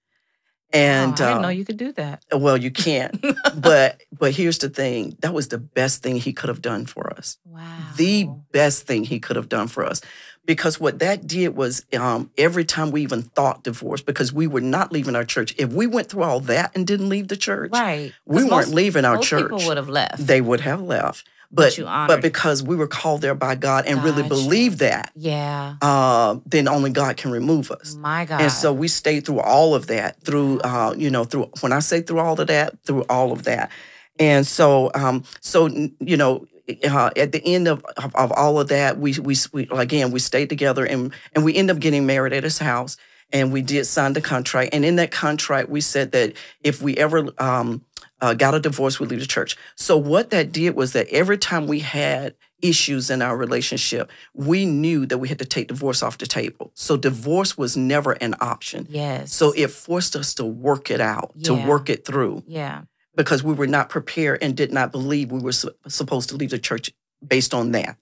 And 0.71 1.19
Oh, 1.19 1.25
I 1.25 1.29
didn't 1.29 1.43
know 1.43 1.49
uh, 1.49 1.53
you 1.53 1.65
could 1.65 1.79
do 1.79 1.93
that. 1.93 2.25
well, 2.31 2.57
you 2.59 2.71
can't. 2.71 3.25
but 3.57 4.03
but 4.13 4.33
here's 4.33 4.59
the 4.59 4.69
thing: 4.69 5.17
that 5.21 5.33
was 5.33 5.49
the 5.49 5.57
best 5.59 6.03
thing 6.03 6.17
he 6.17 6.35
could 6.35 6.49
have 6.49 6.61
done 6.61 6.85
for 6.85 7.11
us. 7.17 7.39
wow. 7.47 7.63
The 7.97 8.29
best 8.53 8.87
thing 8.87 9.05
he 9.05 9.19
could 9.19 9.37
have 9.37 9.49
done 9.49 9.69
for 9.69 9.85
us. 9.87 10.03
Because 10.45 10.81
what 10.81 10.99
that 11.01 11.27
did 11.27 11.57
was 11.57 11.85
um, 11.99 12.31
every 12.39 12.65
time 12.65 12.91
we 12.91 13.03
even 13.03 13.23
thought 13.23 13.65
divorce, 13.65 14.01
because 14.03 14.33
we 14.33 14.47
were 14.47 14.63
not 14.63 14.93
leaving 14.93 15.15
our 15.15 15.25
church. 15.25 15.55
If 15.59 15.73
we 15.73 15.87
went 15.87 16.09
through 16.09 16.23
all 16.23 16.41
that 16.41 16.73
and 16.75 16.87
didn't 16.87 17.11
leave 17.11 17.29
the 17.29 17.37
church, 17.37 17.71
right. 17.73 18.13
We 18.27 18.37
weren't 18.45 18.51
most- 18.51 18.75
leaving 18.75 19.05
our 19.07 19.17
most 19.17 19.27
church. 19.29 19.43
People 19.51 19.67
would 19.69 19.77
have 19.79 19.89
left. 19.91 20.27
They 20.27 20.41
would 20.43 20.61
have 20.61 20.81
left. 20.83 21.27
But 21.51 21.79
But 22.09 22.21
because 22.21 22.63
we 22.63 22.77
were 22.77 22.87
called 22.87 23.23
there 23.23 23.35
by 23.35 23.55
God 23.55 23.87
and 23.87 24.03
really 24.03 24.23
Gotcha. 24.23 24.35
believed 24.35 24.79
that, 24.81 25.13
yeah. 25.15 25.77
uh, 25.81 26.37
then 26.45 26.69
only 26.69 26.91
God 26.91 27.17
can 27.17 27.31
remove 27.31 27.71
us. 27.71 27.95
My 27.95 28.27
God. 28.27 28.43
And 28.43 28.53
so 28.53 28.73
we 28.73 28.87
stayed 28.89 29.25
through 29.25 29.41
all 29.41 29.75
of 29.75 29.87
that, 29.87 30.23
through 30.23 30.61
uh, 30.61 30.95
you 30.97 31.11
know, 31.11 31.25
through 31.25 31.51
when 31.61 31.73
I 31.73 31.79
say 31.79 32.03
through 32.03 32.21
all 32.21 32.39
of 32.39 32.47
that, 32.49 32.83
through 32.85 33.03
all 33.09 33.33
of 33.33 33.45
that. 33.45 33.71
And 34.19 34.47
so 34.47 34.91
um, 34.95 35.25
so 35.41 35.69
you 36.01 36.17
know, 36.17 36.47
uh, 36.85 37.11
at 37.17 37.33
the 37.33 37.43
end 37.45 37.67
of, 37.67 37.83
of, 37.97 38.15
of 38.15 38.31
all 38.33 38.61
of 38.61 38.69
that, 38.69 38.99
we, 38.99 39.15
we 39.19 39.35
we 39.53 39.69
again 39.71 40.11
we 40.11 40.19
stayed 40.19 40.51
together 40.51 40.85
and 40.85 41.15
and 41.35 41.45
we 41.45 41.55
ended 41.57 41.77
up 41.77 41.81
getting 41.81 42.05
married 42.05 42.35
at 42.35 42.45
his 42.45 42.59
house. 42.59 42.97
And 43.31 43.53
we 43.53 43.61
did 43.61 43.85
sign 43.85 44.15
the 44.15 44.23
contract. 44.23 44.73
And 44.73 44.87
in 44.87 44.97
that 44.97 45.11
contract, 45.11 45.69
we 45.69 45.83
said 45.83 46.13
that 46.13 46.33
if 46.65 46.81
we 46.81 46.97
ever 46.97 47.29
um, 47.37 47.85
uh, 48.21 48.35
got 48.35 48.55
a 48.55 48.61
divorce, 48.61 48.99
we'd 48.99 49.11
leave 49.11 49.21
the 49.21 49.27
church. 49.27 49.57
So 49.77 49.97
what 49.97 50.31
that 50.31 50.53
did 50.53 50.75
was 50.75 50.93
that 50.93 51.09
every 51.09 51.39
time 51.39 51.67
we 51.67 51.81
had 51.81 52.35
issues 52.61 53.11
in 53.11 53.23
our 53.23 53.37
relationship, 53.37 54.11
we 54.35 54.67
knew 54.67 55.07
that 55.07 55.19
we 55.19 55.29
had 55.29 55.39
to 55.39 55.45
take 55.45 55.69
divorce 55.69 56.03
off 56.03 56.19
the 56.19 56.27
table. 56.27 56.73
So 56.75 56.97
divorce 56.97 57.57
was 57.57 57.77
never 57.77 58.13
an 58.13 58.35
option. 58.41 58.87
yes. 58.89 59.33
So 59.33 59.53
it 59.53 59.71
forced 59.71 60.17
us 60.17 60.35
to 60.35 60.45
work 60.45 60.91
it 60.91 61.01
out, 61.01 61.33
to 61.45 61.55
work 61.55 61.89
it 61.89 62.05
through, 62.05 62.43
yeah. 62.47 62.83
because 63.15 63.45
we 63.45 63.55
were 63.55 63.69
not 63.69 63.89
prepared 63.89 64.43
and 64.43 64.57
did 64.57 64.73
not 64.73 64.91
believe 64.91 65.31
we 65.31 65.41
were 65.41 65.53
su- 65.53 65.71
supposed 65.87 66.31
to 66.31 66.37
leave 66.37 66.51
the 66.51 66.59
church 66.59 66.91
based 67.27 67.55
on 67.55 67.71
that. 67.73 67.97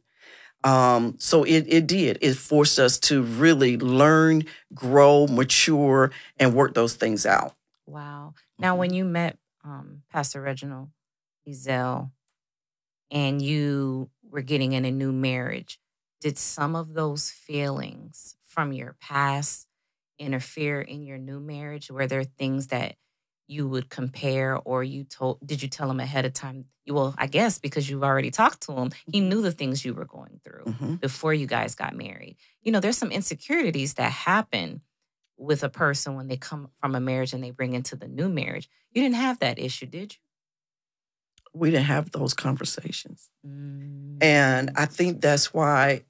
Um, 0.64 1.16
so 1.18 1.44
it, 1.44 1.66
it 1.68 1.86
did. 1.86 2.18
It 2.22 2.34
forced 2.34 2.78
us 2.78 2.98
to 3.00 3.22
really 3.22 3.76
learn, 3.76 4.46
grow, 4.74 5.26
mature, 5.26 6.10
and 6.38 6.54
work 6.54 6.74
those 6.74 6.94
things 6.94 7.26
out. 7.26 7.54
Wow. 7.86 8.34
Now, 8.58 8.74
when 8.74 8.92
you 8.92 9.04
met 9.04 9.38
um, 9.66 10.02
Pastor 10.10 10.40
Reginald 10.40 10.90
Ezell 11.48 12.10
and 13.10 13.40
you 13.40 14.10
were 14.28 14.42
getting 14.42 14.72
in 14.72 14.84
a 14.84 14.90
new 14.90 15.12
marriage, 15.12 15.78
did 16.20 16.38
some 16.38 16.74
of 16.74 16.94
those 16.94 17.30
feelings 17.30 18.36
from 18.46 18.72
your 18.72 18.96
past 19.00 19.66
interfere 20.18 20.80
in 20.80 21.02
your 21.04 21.18
new 21.18 21.40
marriage? 21.40 21.90
Were 21.90 22.06
there 22.06 22.24
things 22.24 22.68
that 22.68 22.96
you 23.48 23.68
would 23.68 23.88
compare 23.88 24.56
or 24.56 24.82
you 24.82 25.04
told 25.04 25.38
did 25.46 25.62
you 25.62 25.68
tell 25.68 25.88
him 25.88 26.00
ahead 26.00 26.24
of 26.24 26.32
time 26.32 26.64
well 26.88 27.14
i 27.16 27.28
guess 27.28 27.60
because 27.60 27.88
you've 27.88 28.02
already 28.02 28.28
talked 28.32 28.62
to 28.62 28.72
him 28.72 28.90
he 29.06 29.20
knew 29.20 29.40
the 29.40 29.52
things 29.52 29.84
you 29.84 29.94
were 29.94 30.04
going 30.04 30.40
through 30.44 30.64
Mhm. 30.64 30.98
before 31.00 31.32
you 31.32 31.46
guys 31.46 31.76
got 31.76 31.94
married. 31.94 32.36
You 32.62 32.72
know, 32.72 32.80
there's 32.80 32.98
some 32.98 33.12
insecurities 33.12 33.94
that 33.94 34.10
happen 34.10 34.80
with 35.38 35.62
a 35.62 35.68
person 35.68 36.14
when 36.14 36.28
they 36.28 36.36
come 36.36 36.70
from 36.80 36.94
a 36.94 37.00
marriage 37.00 37.32
and 37.32 37.42
they 37.42 37.50
bring 37.50 37.74
into 37.74 37.96
the 37.96 38.08
new 38.08 38.28
marriage. 38.28 38.68
You 38.92 39.02
didn't 39.02 39.16
have 39.16 39.38
that 39.40 39.58
issue, 39.58 39.86
did 39.86 40.14
you? 40.14 40.18
we 41.56 41.70
didn't 41.70 41.86
have 41.86 42.10
those 42.10 42.34
conversations. 42.34 43.30
Mm. 43.46 44.18
And 44.20 44.70
I 44.76 44.86
think 44.86 45.20
that's 45.20 45.54
why, 45.54 46.02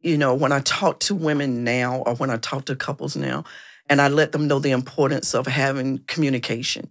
you 0.00 0.16
know, 0.16 0.34
when 0.34 0.52
I 0.52 0.60
talk 0.60 1.00
to 1.00 1.14
women 1.14 1.64
now 1.64 1.98
or 1.98 2.14
when 2.14 2.30
I 2.30 2.36
talk 2.36 2.66
to 2.66 2.76
couples 2.76 3.16
now, 3.16 3.44
and 3.90 4.00
I 4.00 4.08
let 4.08 4.32
them 4.32 4.48
know 4.48 4.60
the 4.60 4.70
importance 4.70 5.34
of 5.34 5.46
having 5.46 5.98
communication. 6.06 6.90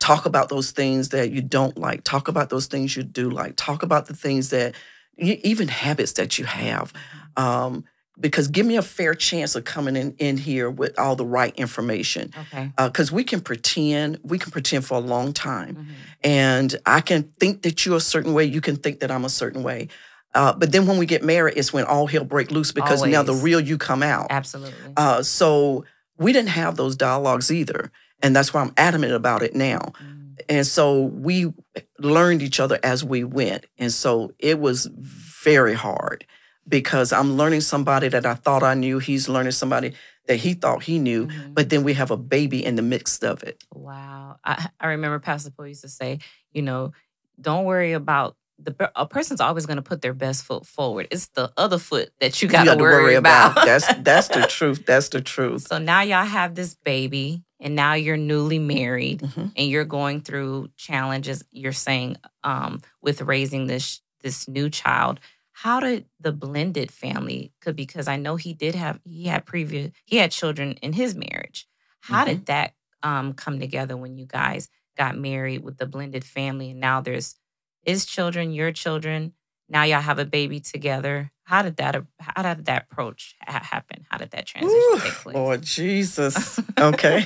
Talk 0.00 0.26
about 0.26 0.48
those 0.48 0.72
things 0.72 1.10
that 1.10 1.30
you 1.30 1.40
don't 1.40 1.78
like. 1.78 2.02
Talk 2.02 2.26
about 2.26 2.50
those 2.50 2.66
things 2.66 2.96
you 2.96 3.04
do 3.04 3.30
like. 3.30 3.54
Talk 3.56 3.84
about 3.84 4.06
the 4.06 4.14
things 4.16 4.50
that, 4.50 4.74
even 5.16 5.68
habits 5.68 6.14
that 6.14 6.38
you 6.38 6.44
have. 6.46 6.92
Mm-hmm. 6.92 7.44
Um, 7.44 7.84
because 8.20 8.48
give 8.48 8.66
me 8.66 8.76
a 8.76 8.82
fair 8.82 9.14
chance 9.14 9.54
of 9.54 9.64
coming 9.64 9.96
in, 9.96 10.14
in 10.18 10.36
here 10.36 10.70
with 10.70 10.98
all 10.98 11.16
the 11.16 11.24
right 11.24 11.54
information. 11.56 12.32
Okay. 12.36 12.72
Because 12.76 13.10
we 13.10 13.24
can 13.24 13.40
pretend, 13.40 14.18
we 14.22 14.38
can 14.38 14.52
pretend 14.52 14.84
for 14.84 14.94
a 14.94 15.00
long 15.00 15.32
time. 15.32 15.76
Mhm. 15.76 15.86
And 16.22 16.76
I 16.86 17.00
can 17.00 17.24
think 17.40 17.62
that 17.62 17.84
you're 17.84 17.96
a 17.96 18.00
certain 18.00 18.34
way, 18.34 18.44
you 18.44 18.60
can 18.60 18.76
think 18.76 19.00
that 19.00 19.10
I'm 19.10 19.24
a 19.24 19.30
certain 19.30 19.62
way. 19.62 19.88
Uh, 20.34 20.52
but 20.52 20.72
then 20.72 20.86
when 20.86 20.96
we 20.98 21.06
get 21.06 21.22
married, 21.22 21.54
it's 21.56 21.72
when 21.72 21.84
all 21.84 22.06
hell 22.06 22.24
break 22.24 22.50
loose 22.50 22.72
because 22.72 23.04
now 23.04 23.22
the 23.22 23.34
real 23.34 23.60
you 23.60 23.76
come 23.76 24.02
out. 24.02 24.28
Absolutely. 24.30 24.92
Uh, 24.96 25.22
so 25.22 25.84
we 26.16 26.32
didn't 26.32 26.50
have 26.50 26.76
those 26.76 26.96
dialogues 26.96 27.50
either. 27.50 27.90
And 28.22 28.34
that's 28.34 28.54
why 28.54 28.62
I'm 28.62 28.72
adamant 28.76 29.12
about 29.12 29.42
it 29.42 29.54
now. 29.54 29.92
Mm. 30.02 30.22
And 30.48 30.66
so 30.66 31.02
we 31.02 31.52
learned 31.98 32.40
each 32.40 32.60
other 32.60 32.78
as 32.82 33.04
we 33.04 33.24
went. 33.24 33.66
And 33.78 33.92
so 33.92 34.32
it 34.38 34.58
was 34.58 34.86
very 34.94 35.74
hard 35.74 36.24
because 36.68 37.12
I'm 37.12 37.36
learning 37.36 37.60
somebody 37.62 38.08
that 38.08 38.24
I 38.26 38.34
thought 38.34 38.62
I 38.62 38.74
knew. 38.74 38.98
He's 38.98 39.28
learning 39.28 39.52
somebody 39.52 39.94
that 40.26 40.36
he 40.36 40.54
thought 40.54 40.82
he 40.84 40.98
knew. 40.98 41.26
Mhm. 41.26 41.54
But 41.54 41.70
then 41.70 41.82
we 41.82 41.94
have 41.94 42.10
a 42.10 42.16
baby 42.16 42.64
in 42.64 42.76
the 42.76 42.82
midst 42.82 43.24
of 43.24 43.42
it. 43.42 43.62
Wow. 43.74 44.36
I, 44.44 44.68
I 44.80 44.86
remember 44.88 45.18
Pastor 45.18 45.50
Paul 45.50 45.66
used 45.66 45.82
to 45.82 45.88
say, 45.88 46.20
you 46.52 46.62
know, 46.62 46.92
don't 47.40 47.64
worry 47.64 47.92
about 47.92 48.36
the 48.58 48.92
a 48.94 49.06
person's 49.06 49.40
always 49.40 49.66
going 49.66 49.78
to 49.78 49.82
put 49.82 50.02
their 50.02 50.12
best 50.14 50.44
foot 50.44 50.64
forward. 50.64 51.08
It's 51.10 51.26
the 51.28 51.52
other 51.56 51.78
foot 51.78 52.10
that 52.20 52.40
you 52.40 52.48
got 52.48 52.64
to 52.64 52.76
to 52.76 52.76
worry, 52.76 53.16
about. 53.16 53.56
that's 53.56 53.92
that's 54.02 54.28
the 54.28 54.42
truth. 54.48 54.86
That's 54.86 55.08
the 55.08 55.20
truth. 55.20 55.66
so 55.66 55.78
now 55.78 56.02
y'all 56.02 56.24
have 56.24 56.54
this 56.54 56.74
baby 56.74 57.42
and 57.58 57.74
now 57.74 57.94
you're 57.94 58.16
newly 58.16 58.60
married 58.60 59.20
Mhm. 59.20 59.52
and 59.56 59.68
you're 59.68 59.84
going 59.84 60.20
through 60.20 60.68
challenges 60.76 61.42
you're 61.50 61.72
saying 61.72 62.18
um, 62.44 62.80
with 63.00 63.22
raising 63.22 63.66
this 63.66 64.00
this 64.20 64.46
new 64.46 64.70
child. 64.70 65.18
How 65.62 65.78
did 65.78 66.06
the 66.18 66.32
blended 66.32 66.90
family 66.90 67.52
could 67.60 67.76
because 67.76 68.08
I 68.08 68.16
know 68.16 68.34
he 68.34 68.52
did 68.52 68.74
have 68.74 68.98
he 69.04 69.26
had 69.26 69.46
previous 69.46 69.92
he 70.04 70.16
had 70.16 70.32
children 70.32 70.72
in 70.82 70.92
his 70.92 71.14
marriage. 71.14 71.68
How 72.00 72.24
did 72.24 72.46
that 72.46 72.74
um, 73.04 73.32
come 73.34 73.60
together 73.60 73.96
when 73.96 74.18
you 74.18 74.26
guys 74.26 74.68
got 74.98 75.16
married 75.16 75.62
with 75.62 75.78
the 75.78 75.86
blended 75.86 76.24
family 76.24 76.70
and 76.70 76.80
now 76.80 77.00
there's 77.00 77.36
his 77.82 78.06
children, 78.06 78.52
your 78.52 78.72
children. 78.72 79.34
Now 79.68 79.84
y'all 79.84 80.00
have 80.00 80.18
a 80.18 80.24
baby 80.24 80.58
together. 80.58 81.30
How 81.44 81.62
did 81.62 81.76
that 81.76 81.94
how 82.18 82.54
did 82.54 82.64
that 82.64 82.86
approach 82.90 83.36
ha- 83.46 83.62
happen? 83.62 84.04
How 84.10 84.18
did 84.18 84.32
that 84.32 84.46
transition 84.46 84.80
Ooh, 84.94 84.98
take 84.98 85.14
place? 85.14 85.36
Lord 85.36 85.62
Jesus. 85.62 86.58
Okay. 86.80 87.24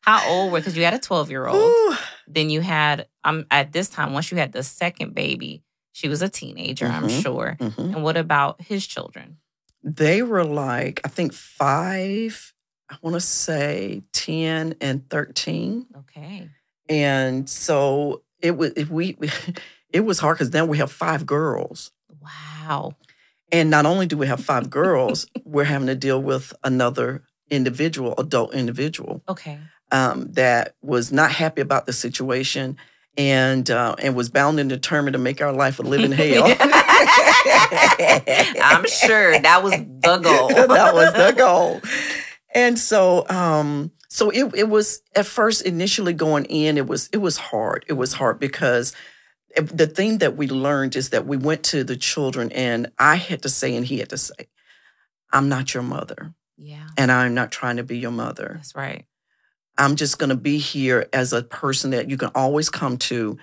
how 0.00 0.26
old 0.26 0.50
were 0.50 0.60
because 0.60 0.78
you 0.78 0.84
had 0.84 0.94
a 0.94 0.98
12 0.98 1.28
year 1.28 1.46
old. 1.46 1.98
Then 2.26 2.48
you 2.48 2.62
had 2.62 3.06
um 3.22 3.44
at 3.50 3.72
this 3.72 3.90
time 3.90 4.14
once 4.14 4.30
you 4.30 4.38
had 4.38 4.52
the 4.52 4.62
second 4.62 5.14
baby, 5.14 5.62
she 5.94 6.08
was 6.08 6.20
a 6.22 6.28
teenager, 6.28 6.86
I'm 6.86 7.04
Mhm. 7.04 7.22
sure. 7.22 7.56
Mhm. 7.60 7.94
And 7.94 8.02
what 8.02 8.16
about 8.16 8.60
his 8.60 8.84
children? 8.84 9.38
They 9.84 10.22
were 10.22 10.44
like, 10.44 11.00
I 11.04 11.08
think 11.08 11.32
five, 11.32 12.52
I 12.90 12.96
want 13.00 13.14
to 13.14 13.20
say 13.20 14.02
10 14.12 14.74
and 14.80 15.08
13. 15.08 15.86
Okay. 15.98 16.50
And 16.88 17.48
so 17.48 18.22
it 18.40 18.56
was, 18.56 18.72
if 18.76 18.90
we, 18.90 19.16
it 19.90 20.00
was 20.00 20.18
hard 20.18 20.36
because 20.36 20.52
now 20.52 20.64
we 20.64 20.78
have 20.78 20.90
five 20.90 21.24
girls. 21.26 21.92
Wow. 22.20 22.96
And 23.52 23.70
not 23.70 23.86
only 23.86 24.06
do 24.06 24.16
we 24.16 24.26
have 24.26 24.40
five 24.44 24.68
girls, 24.80 25.26
we're 25.44 25.62
having 25.64 25.86
to 25.86 25.94
deal 25.94 26.20
with 26.20 26.52
another 26.64 27.22
individual, 27.50 28.14
adult 28.18 28.52
individual, 28.52 29.22
Okay. 29.28 29.60
um, 29.92 30.32
that 30.32 30.74
was 30.82 31.12
not 31.12 31.30
happy 31.30 31.60
about 31.60 31.86
the 31.86 31.92
situation 31.92 32.76
and 33.16 33.70
uh, 33.70 33.94
and 33.98 34.14
was 34.16 34.28
bound 34.28 34.58
and 34.60 34.68
determined 34.68 35.12
to 35.14 35.18
make 35.18 35.40
our 35.40 35.52
life 35.52 35.78
a 35.78 35.82
living 35.82 36.12
hell. 36.20 36.44
I'm 37.48 38.86
sure 38.86 39.38
that 39.38 39.60
was 39.62 39.72
the 39.72 40.18
goal. 40.22 40.48
that 40.48 40.94
was 40.94 41.12
the 41.12 41.32
goal. 41.36 41.80
And 42.54 42.78
so 42.78 43.28
um 43.28 43.90
so 44.08 44.30
it 44.30 44.52
it 44.54 44.68
was 44.68 45.02
at 45.16 45.26
first 45.26 45.62
initially 45.62 46.12
going 46.12 46.44
in 46.46 46.76
it 46.78 46.86
was 46.86 47.08
it 47.12 47.18
was 47.18 47.36
hard. 47.36 47.84
It 47.88 47.94
was 47.94 48.12
hard 48.14 48.38
because 48.38 48.94
the 49.56 49.86
thing 49.86 50.18
that 50.18 50.36
we 50.36 50.48
learned 50.48 50.96
is 50.96 51.10
that 51.10 51.26
we 51.26 51.36
went 51.36 51.62
to 51.64 51.84
the 51.84 51.96
children 51.96 52.50
and 52.52 52.90
I 52.98 53.16
had 53.16 53.42
to 53.42 53.48
say 53.48 53.76
and 53.76 53.86
he 53.86 53.98
had 53.98 54.10
to 54.10 54.18
say 54.18 54.48
I'm 55.32 55.48
not 55.48 55.74
your 55.74 55.82
mother 55.84 56.34
Yeah, 56.56 56.86
and 56.96 57.10
I'm 57.12 57.34
not 57.34 57.50
trying 57.52 57.76
to 57.76 57.84
be 57.84 57.98
your 57.98 58.10
mother. 58.12 58.54
that's 58.56 58.74
right. 58.74 59.04
I'm 59.78 59.96
just 59.96 60.18
going 60.18 60.30
to 60.30 60.36
be 60.36 60.58
here 60.58 61.08
as 61.12 61.32
a 61.32 61.42
person 61.42 61.90
that 61.90 62.08
you 62.08 62.16
can 62.16 62.30
always 62.34 62.70
come 62.70 62.96
to, 62.98 63.36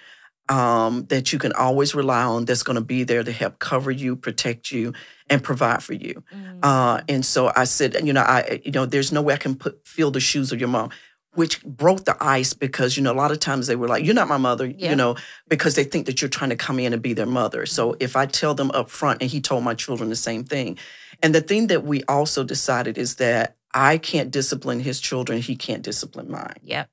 um, 0.49 1.05
that 1.05 1.31
you 1.33 1.39
can 1.39 1.53
always 1.53 1.93
rely 1.93 2.23
on, 2.23 2.45
that's 2.45 2.63
going 2.63 2.75
to 2.75 2.81
be 2.81 3.03
there 3.03 3.23
to 3.23 3.31
help 3.31 3.59
cover 3.59 3.91
you, 3.91 4.15
protect 4.15 4.71
you, 4.71 4.93
and 5.29 5.43
provide 5.43 5.83
for 5.83 5.93
you. 5.93 6.23
Mm. 6.33 6.59
Uh, 6.63 7.01
and 7.07 7.25
so 7.25 7.51
I 7.55 7.65
said, 7.65 7.95
you 8.03 8.13
know, 8.13 8.21
I, 8.21 8.61
you 8.63 8.71
know, 8.71 8.85
there's 8.85 9.11
no 9.11 9.21
way 9.21 9.33
I 9.33 9.37
can 9.37 9.55
put 9.55 9.85
fill 9.85 10.11
the 10.11 10.19
shoes 10.19 10.51
of 10.51 10.59
your 10.59 10.69
mom, 10.69 10.89
which 11.35 11.63
broke 11.63 12.03
the 12.03 12.17
ice 12.19 12.53
because 12.53 12.97
you 12.97 13.03
know 13.03 13.13
a 13.13 13.15
lot 13.15 13.31
of 13.31 13.39
times 13.39 13.67
they 13.67 13.77
were 13.77 13.87
like, 13.87 14.03
"You're 14.03 14.13
not 14.13 14.27
my 14.27 14.37
mother," 14.37 14.65
Yeah. 14.65 14.89
you 14.89 14.95
know, 14.97 15.15
because 15.47 15.75
they 15.75 15.85
think 15.85 16.05
that 16.07 16.21
you're 16.21 16.27
trying 16.27 16.49
to 16.49 16.57
come 16.57 16.77
in 16.79 16.91
and 16.91 17.01
be 17.01 17.13
their 17.13 17.25
mother. 17.25 17.65
So 17.65 17.95
if 18.01 18.17
I 18.17 18.25
tell 18.25 18.53
them 18.53 18.71
up 18.71 18.89
front, 18.89 19.21
and 19.21 19.31
he 19.31 19.39
told 19.39 19.63
my 19.63 19.73
children 19.73 20.09
the 20.09 20.15
same 20.17 20.43
thing, 20.43 20.77
and 21.23 21.33
the 21.33 21.39
thing 21.39 21.67
that 21.67 21.85
we 21.85 22.03
also 22.03 22.43
decided 22.43 22.97
is 22.97 23.15
that 23.15 23.55
I 23.73 23.97
can't 23.97 24.31
discipline 24.31 24.79
his 24.79 24.99
children, 24.99 25.41
he 25.41 25.55
can't 25.55 25.83
discipline 25.83 26.29
mine 26.29 26.55
Yep. 26.63 26.89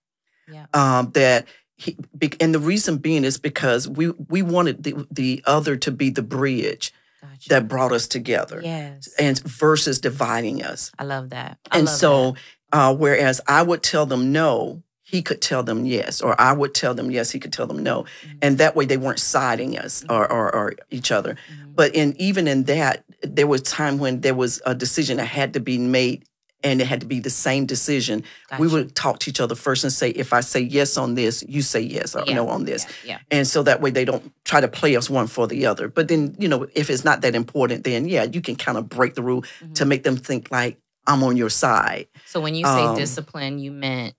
um, 0.75 1.11
that 1.12 1.47
he, 1.77 1.97
and 2.41 2.55
the 2.55 2.59
reason 2.59 2.97
being 2.99 3.25
is 3.25 3.38
because 3.38 3.88
we 3.88 4.09
we 4.29 4.43
wanted 4.43 4.83
the, 4.83 5.07
the 5.11 5.43
other 5.47 5.77
to 5.77 5.91
be 5.93 6.11
the 6.11 6.23
bridge 6.23 6.93
Gotcha. 7.21 7.49
that 7.51 7.69
brought 7.69 7.93
us 7.93 8.07
together 8.09 8.61
yes. 8.62 9.09
and 9.19 9.38
versus 9.41 10.01
dividing 10.01 10.62
us 10.62 10.91
I 10.99 11.05
love 11.05 11.31
that. 11.31 11.59
I 11.71 11.79
and 11.79 11.87
love 11.87 11.97
so 11.97 12.35
uh, 12.73 12.95
whereas 12.95 13.41
i 13.49 13.62
would 13.62 13.83
tell 13.83 14.07
them 14.07 14.33
no 14.33 14.83
he 15.03 15.23
could 15.23 15.41
tell 15.43 15.62
them 15.62 15.85
yes 15.85 16.21
or 16.21 16.38
i 16.41 16.53
would 16.53 16.75
tell 16.75 16.95
them 16.95 17.11
yes 17.11 17.31
he 17.31 17.38
could 17.41 17.53
tell 17.53 17.67
them 17.67 17.83
no 17.83 18.03
Mhm. 18.25 18.38
and 18.43 18.59
that 18.59 18.75
way 18.77 18.85
they 18.85 18.97
weren't 18.97 19.19
siding 19.21 19.79
us 19.79 20.05
or, 20.09 20.31
or, 20.31 20.55
or 20.55 20.75
each 20.91 21.11
other 21.12 21.35
that. 21.35 21.67
Mhm. 21.69 21.75
but 21.77 21.95
in 21.95 22.14
even 22.21 22.47
in 22.49 22.64
that 22.64 23.05
there 23.23 23.47
was 23.47 23.62
time 23.62 23.99
when 23.99 24.21
there 24.21 24.35
was 24.35 24.61
a 24.67 24.75
decision 24.75 25.17
that 25.19 25.27
had 25.27 25.53
to 25.55 25.61
be 25.61 25.79
made 25.79 26.25
and 26.64 26.81
it 26.81 26.87
had 26.87 27.01
to 27.01 27.07
be 27.07 27.21
the 27.21 27.31
same 27.31 27.66
decision 27.66 28.25
we 28.59 28.66
would 28.66 28.94
talk 28.94 29.21
to 29.21 29.31
each 29.31 29.40
other 29.40 29.55
first 29.55 29.85
and 29.85 29.92
say, 29.92 30.11
if 30.11 30.33
I 30.33 30.40
say 30.40 30.61
yes 30.61 30.97
on 30.97 31.14
this, 31.14 31.44
you 31.47 31.62
say 31.62 31.81
yes 31.81 32.16
or 32.16 32.25
Yeah, 32.27 32.35
no 32.35 32.49
on 32.49 32.64
this. 32.64 32.87
Yeah. 33.05 33.18
And 33.31 33.47
so 33.47 33.62
that 33.62 33.81
way 33.81 33.90
they 33.90 34.05
don't 34.05 34.33
try 34.44 34.61
to 34.61 34.68
play 34.68 34.97
us 34.97 35.09
one 35.09 35.27
for 35.27 35.47
the 35.47 35.66
other. 35.66 35.88
But 35.88 36.09
then, 36.09 36.35
you 36.38 36.49
know, 36.49 36.66
if 36.75 36.90
it's 36.90 37.05
not 37.05 37.21
that 37.21 37.35
important, 37.35 37.85
then 37.85 38.09
yeah, 38.09 38.25
you 38.25 38.40
can 38.40 38.57
kind 38.57 38.79
of 38.79 38.88
break 38.88 39.14
the 39.14 39.23
rule 39.23 39.44
yeah. 39.61 39.68
Mhm. 39.68 39.75
to 39.75 39.85
make 39.85 40.03
them 40.03 40.16
think 40.16 40.51
like, 40.51 40.79
I'm 41.07 41.23
on 41.23 41.38
your 41.38 41.49
side. 41.49 42.07
So 42.27 42.38
when 42.38 42.55
you 42.55 42.66
say 42.66 42.85
um, 42.85 42.97
discipline, 42.97 43.59
you 43.59 43.73
meant 43.73 44.14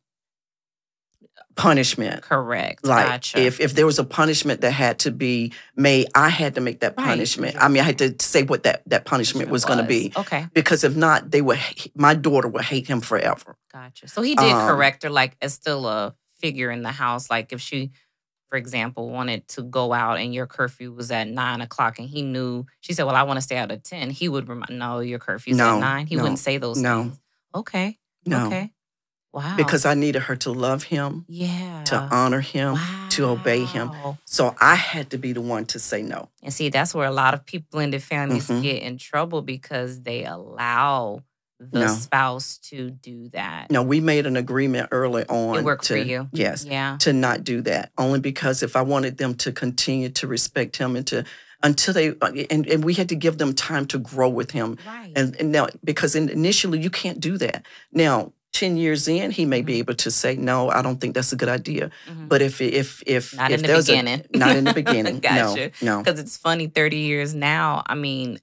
Punishment. 1.60 2.22
correct. 2.24 2.86
Like 2.86 3.06
gotcha. 3.08 3.40
if 3.40 3.60
if 3.60 3.74
there 3.76 3.86
was 3.86 4.00
a 4.00 4.04
punishment 4.04 4.62
that 4.62 4.72
had 4.72 5.00
to 5.00 5.12
be 5.12 5.52
made, 5.76 6.08
I 6.16 6.30
had 6.30 6.56
to 6.56 6.62
make 6.62 6.80
that 6.80 6.96
Right. 6.98 7.06
punishment. 7.08 7.56
I 7.60 7.68
mean, 7.68 7.82
I 7.82 7.86
had 7.86 7.98
to 8.00 8.16
say 8.20 8.44
what 8.44 8.64
that 8.64 8.82
that 8.88 9.06
punishment 9.06 9.50
was, 9.50 9.66
going 9.66 9.80
to 9.80 9.86
be. 9.86 10.12
Okay. 10.16 10.48
Because 10.54 10.84
if 10.84 10.96
not, 10.96 11.32
they 11.32 11.42
would. 11.42 11.60
My 11.96 12.14
daughter 12.14 12.48
would 12.48 12.64
hate 12.64 12.88
him 12.88 13.02
forever. 13.02 13.58
Gotcha. 13.74 14.08
So 14.08 14.22
he 14.22 14.36
did 14.36 14.52
Um, 14.52 14.68
correct 14.68 15.04
her 15.04 15.10
like 15.10 15.36
as 15.42 15.54
still 15.54 15.86
a 15.88 16.16
figure 16.40 16.72
in 16.72 16.82
the 16.84 16.92
house. 16.92 17.30
Like 17.30 17.52
if 17.54 17.60
she, 17.62 17.92
for 18.50 18.58
example, 18.58 19.10
wanted 19.10 19.48
to 19.50 19.62
go 19.64 19.92
out 19.94 20.18
and 20.20 20.34
your 20.34 20.48
curfew 20.48 20.92
was 20.94 21.12
at 21.12 21.28
nine 21.28 21.62
o'clock 21.62 22.00
and 22.00 22.08
he 22.10 22.22
knew 22.22 22.66
she 22.82 22.94
said, 22.94 23.04
Well, 23.04 23.16
I 23.16 23.24
want 23.24 23.38
to 23.38 23.42
stay 23.42 23.58
out 23.58 23.72
at 23.72 23.84
ten, 23.84 24.10
he 24.10 24.30
would 24.30 24.48
remind 24.48 24.80
no, 24.80 25.00
your 25.02 25.20
curfew's 25.20 25.58
No, 25.58 25.76
at 25.76 25.80
nine. 25.82 26.08
He 26.08 26.16
no, 26.16 26.24
wouldn't 26.24 26.40
say 26.40 26.58
those 26.58 26.78
no. 26.82 27.04
things. 27.04 27.20
Okay. 27.54 27.98
No, 28.26 28.48
Okay. 28.48 28.72
Wow. 29.32 29.56
because 29.58 29.86
I 29.86 29.94
needed 29.94 30.24
her 30.24 30.36
to 30.38 30.52
love 30.52 30.84
him, 30.84 31.24
yeah. 31.28 31.84
to 31.86 31.96
honor 31.96 32.42
him, 32.42 32.78
to 33.10 33.26
obey 33.28 33.64
him. 33.64 33.92
So 34.26 34.56
I 34.60 34.74
had 34.76 35.12
to 35.12 35.18
be 35.20 35.34
the 35.34 35.42
one 35.42 35.66
to 35.68 35.78
say 35.80 36.02
no. 36.02 36.30
And 36.42 36.52
see, 36.52 36.70
that's 36.70 36.96
where 36.96 37.08
a 37.08 37.12
lot 37.12 37.34
of 37.36 37.46
people 37.46 37.80
in 37.80 37.92
the 37.92 38.00
families 38.00 38.48
Mhm. 38.48 38.64
get 38.64 38.82
in 38.82 38.98
trouble 38.98 39.42
because 39.44 40.02
they 40.02 40.26
allow 40.26 41.22
the 41.60 41.82
No. 41.82 41.88
spouse 41.94 42.58
to 42.70 42.90
do 42.90 43.30
that. 43.34 43.70
No, 43.70 43.84
we 43.84 44.00
made 44.00 44.26
an 44.26 44.38
agreement 44.38 44.88
early 44.92 45.26
on. 45.28 45.58
It 45.60 45.64
worked 45.64 45.86
to, 45.86 45.94
for 46.02 46.08
you. 46.08 46.30
Yes, 46.32 46.66
Yeah. 46.66 46.96
to 47.02 47.12
not 47.14 47.44
do 47.44 47.62
that. 47.64 47.92
Only 47.98 48.20
because 48.20 48.64
if 48.64 48.76
I 48.76 48.82
wanted 48.82 49.18
them 49.18 49.36
to 49.36 49.52
continue 49.52 50.10
to 50.10 50.26
respect 50.28 50.78
him 50.78 50.96
and 50.96 51.06
to 51.08 51.24
until 51.62 51.94
they 51.94 52.14
and, 52.50 52.66
and 52.68 52.86
we 52.86 52.94
had 52.94 53.10
to 53.10 53.16
give 53.18 53.38
them 53.38 53.54
time 53.54 53.86
to 53.88 54.00
grow 54.00 54.30
with 54.30 54.52
him. 54.52 54.78
Right. 54.88 55.12
And, 55.16 55.36
and 55.40 55.52
now 55.52 55.68
because 55.84 56.16
in, 56.16 56.30
initially 56.30 56.80
you 56.80 56.90
can't 56.90 57.20
do 57.20 57.38
that. 57.40 57.66
Now 57.92 58.32
10 58.54 58.78
years 58.78 59.08
in, 59.08 59.32
he 59.32 59.46
may 59.46 59.62
be 59.62 59.76
Mhm. 59.76 59.80
able 59.80 59.94
to 59.96 60.10
say, 60.12 60.36
no, 60.36 60.70
I 60.70 60.82
don't 60.82 61.00
think 61.00 61.14
that's 61.14 61.32
a 61.32 61.36
good 61.36 61.50
idea. 61.50 61.92
Mhm. 62.08 62.28
But 62.30 62.42
if, 62.42 62.60
if, 62.62 63.02
if, 63.06 63.36
Not 63.36 63.52
if 63.52 63.58
in 63.58 63.62
the 63.62 63.68
there's 63.68 63.90
a- 63.90 63.92
beginning. 63.94 64.26
not 64.34 64.56
in 64.56 64.64
the 64.66 64.74
beginning. 64.84 65.20
Gotcha. 65.20 65.72
No, 65.82 65.98
no. 65.98 66.04
because 66.04 66.20
it's 66.20 66.36
funny 66.38 66.68
30 66.68 66.98
years 66.98 67.34
now 67.36 67.84
i 67.86 67.96
mean 67.96 68.40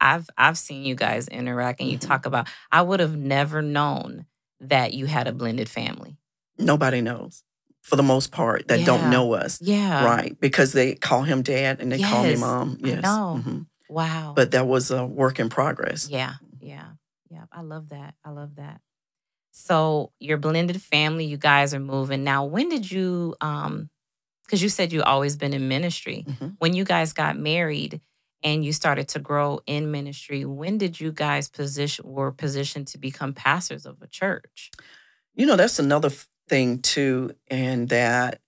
i've 0.00 0.28
i've 0.38 0.56
seen 0.56 0.84
you 0.84 0.94
guys 0.94 1.26
interact 1.28 1.80
and 1.80 1.90
you 1.90 1.98
Mhm. 1.98 2.06
talk 2.06 2.24
about 2.26 2.46
i 2.70 2.80
would 2.80 3.00
have 3.00 3.16
never 3.16 3.62
known 3.62 4.26
that 4.60 4.94
you 4.94 5.06
had 5.06 5.26
a 5.28 5.32
blended 5.32 5.68
family 5.68 6.16
Nobody 6.58 7.00
knows 7.00 7.42
for 7.82 7.96
the 7.96 8.02
most 8.02 8.30
part 8.32 8.68
that 8.68 8.80
Yeah. 8.80 8.86
don't 8.86 9.10
know 9.10 9.32
us. 9.34 9.58
yeah 9.60 10.04
right. 10.04 10.38
Because 10.40 10.72
they 10.72 10.94
call 10.94 11.22
him 11.22 11.42
dad 11.42 11.80
and 11.80 11.90
they 11.90 11.98
call 12.00 12.22
me 12.22 12.36
mom. 12.36 12.78
Yes. 12.80 13.02
know. 13.02 13.42
mhm. 13.44 13.66
wow 13.88 14.32
But 14.36 14.52
that 14.52 14.66
was 14.68 14.90
a 14.90 15.04
work 15.04 15.40
in 15.40 15.48
progress. 15.48 16.08
yeah 16.08 16.34
yeah 16.60 16.90
yeah 17.30 17.44
i 17.52 17.62
love 17.62 17.88
that 17.90 18.14
i 18.24 18.30
love 18.30 18.54
that 18.56 18.80
so 19.58 20.12
your 20.20 20.38
blended 20.38 20.80
family 20.80 21.24
you 21.24 21.36
guys 21.36 21.74
are 21.74 21.80
moving. 21.80 22.22
Now 22.24 22.44
when 22.44 22.68
did 22.68 22.90
you 22.90 23.34
um 23.40 23.90
because 24.44 24.62
you 24.62 24.68
said 24.68 24.92
you 24.92 25.02
always 25.02 25.36
been 25.36 25.52
in 25.52 25.68
ministry. 25.68 26.24
Mhm. 26.26 26.54
when 26.58 26.74
you 26.74 26.84
guys 26.84 27.12
got 27.12 27.36
married 27.38 28.00
and 28.42 28.64
you 28.64 28.72
started 28.72 29.08
to 29.08 29.18
grow 29.18 29.60
in 29.66 29.90
ministry 29.90 30.44
when 30.44 30.78
did 30.78 31.00
you 31.00 31.10
guys 31.12 31.48
position 31.48 32.04
were 32.08 32.30
positioned 32.32 32.86
to 32.88 32.98
become 32.98 33.32
pastors 33.34 33.84
of 33.84 34.00
a 34.00 34.06
church? 34.06 34.70
You 35.34 35.46
know, 35.46 35.56
that's 35.56 35.78
another 35.78 36.10
thing 36.48 36.80
too, 36.80 37.32
and 37.48 37.88
that 37.88 38.40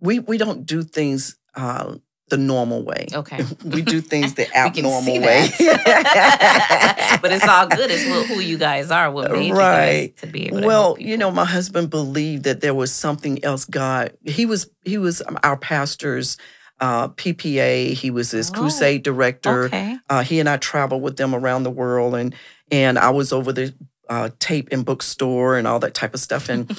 we 0.00 0.20
we 0.20 0.38
don't 0.38 0.64
do 0.64 0.82
things 0.82 1.36
uh, 1.54 1.96
the 2.28 2.36
normal 2.38 2.82
way. 2.82 3.06
okay 3.12 3.44
we 3.64 3.82
do 3.82 4.00
things 4.12 4.34
the 4.34 4.46
abnormal 4.56 5.20
way. 5.20 5.48
but 7.20 7.30
it's 7.32 7.46
all 7.46 7.66
good. 7.68 7.90
It's 7.90 8.06
what, 8.06 8.26
who 8.26 8.40
you 8.40 8.58
guys 8.58 8.90
are. 8.90 9.10
What 9.10 9.30
made 9.32 9.48
you 9.48 9.54
Right. 9.54 10.12
guys 10.14 10.20
to 10.20 10.26
be 10.26 10.46
able 10.48 10.60
to 10.60 10.66
well, 10.66 10.96
you 10.98 11.16
know, 11.16 11.30
my 11.30 11.44
husband 11.44 11.90
believed 11.90 12.44
that 12.44 12.60
there 12.60 12.74
was 12.74 12.92
something 12.92 13.42
else. 13.44 13.64
God, 13.64 14.16
he 14.24 14.46
was 14.46 14.70
he 14.84 14.98
was 14.98 15.22
um, 15.26 15.38
our 15.42 15.56
pastor's 15.56 16.36
uh, 16.80 17.08
PPA. 17.08 17.92
He 17.92 18.10
was 18.10 18.30
his 18.30 18.50
Oh, 18.50 18.54
crusade 18.54 19.02
director. 19.02 19.64
Okay. 19.64 19.96
Uh, 20.08 20.22
he 20.22 20.40
and 20.40 20.48
I 20.48 20.56
traveled 20.56 21.02
with 21.02 21.16
them 21.16 21.34
around 21.34 21.62
the 21.64 21.70
world, 21.70 22.14
and 22.14 22.34
and 22.70 22.98
I 22.98 23.10
was 23.10 23.32
over 23.32 23.52
the 23.52 23.74
uh, 24.08 24.30
tape 24.38 24.68
and 24.72 24.84
bookstore 24.84 25.56
and 25.56 25.66
all 25.66 25.78
that 25.80 25.94
type 25.94 26.14
of 26.14 26.20
stuff. 26.20 26.48
And 26.48 26.70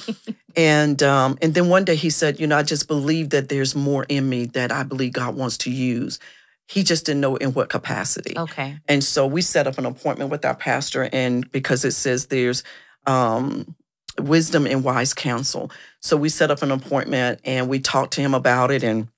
and 0.56 1.02
um, 1.02 1.38
and 1.42 1.54
then 1.54 1.68
one 1.68 1.84
day 1.84 1.96
he 1.96 2.10
said, 2.10 2.38
you 2.38 2.46
know, 2.46 2.58
I 2.58 2.62
just 2.62 2.86
believe 2.88 3.30
that 3.30 3.48
there's 3.48 3.74
more 3.74 4.04
in 4.04 4.28
me 4.28 4.46
that 4.46 4.70
I 4.70 4.82
believe 4.82 5.12
God 5.12 5.36
wants 5.36 5.58
to 5.58 5.70
use. 5.70 6.18
He 6.66 6.82
just 6.82 7.06
didn't 7.06 7.20
know 7.20 7.36
in 7.36 7.52
what 7.52 7.68
capacity. 7.68 8.38
Okay. 8.38 8.78
And 8.88 9.04
so 9.04 9.26
we 9.26 9.42
set 9.42 9.66
up 9.66 9.78
an 9.78 9.86
appointment 9.86 10.30
with 10.30 10.44
our 10.44 10.54
pastor, 10.54 11.08
and 11.12 11.50
because 11.50 11.84
it 11.84 11.92
says 11.92 12.26
there's 12.26 12.62
um, 13.06 13.74
wisdom 14.18 14.66
and 14.66 14.84
wise 14.84 15.12
counsel, 15.12 15.70
so 16.00 16.16
we 16.16 16.28
set 16.28 16.50
up 16.50 16.62
an 16.62 16.70
appointment 16.70 17.40
and 17.44 17.68
we 17.68 17.80
talked 17.80 18.14
to 18.14 18.20
him 18.20 18.34
about 18.34 18.70
it, 18.70 18.82
and 18.82 19.08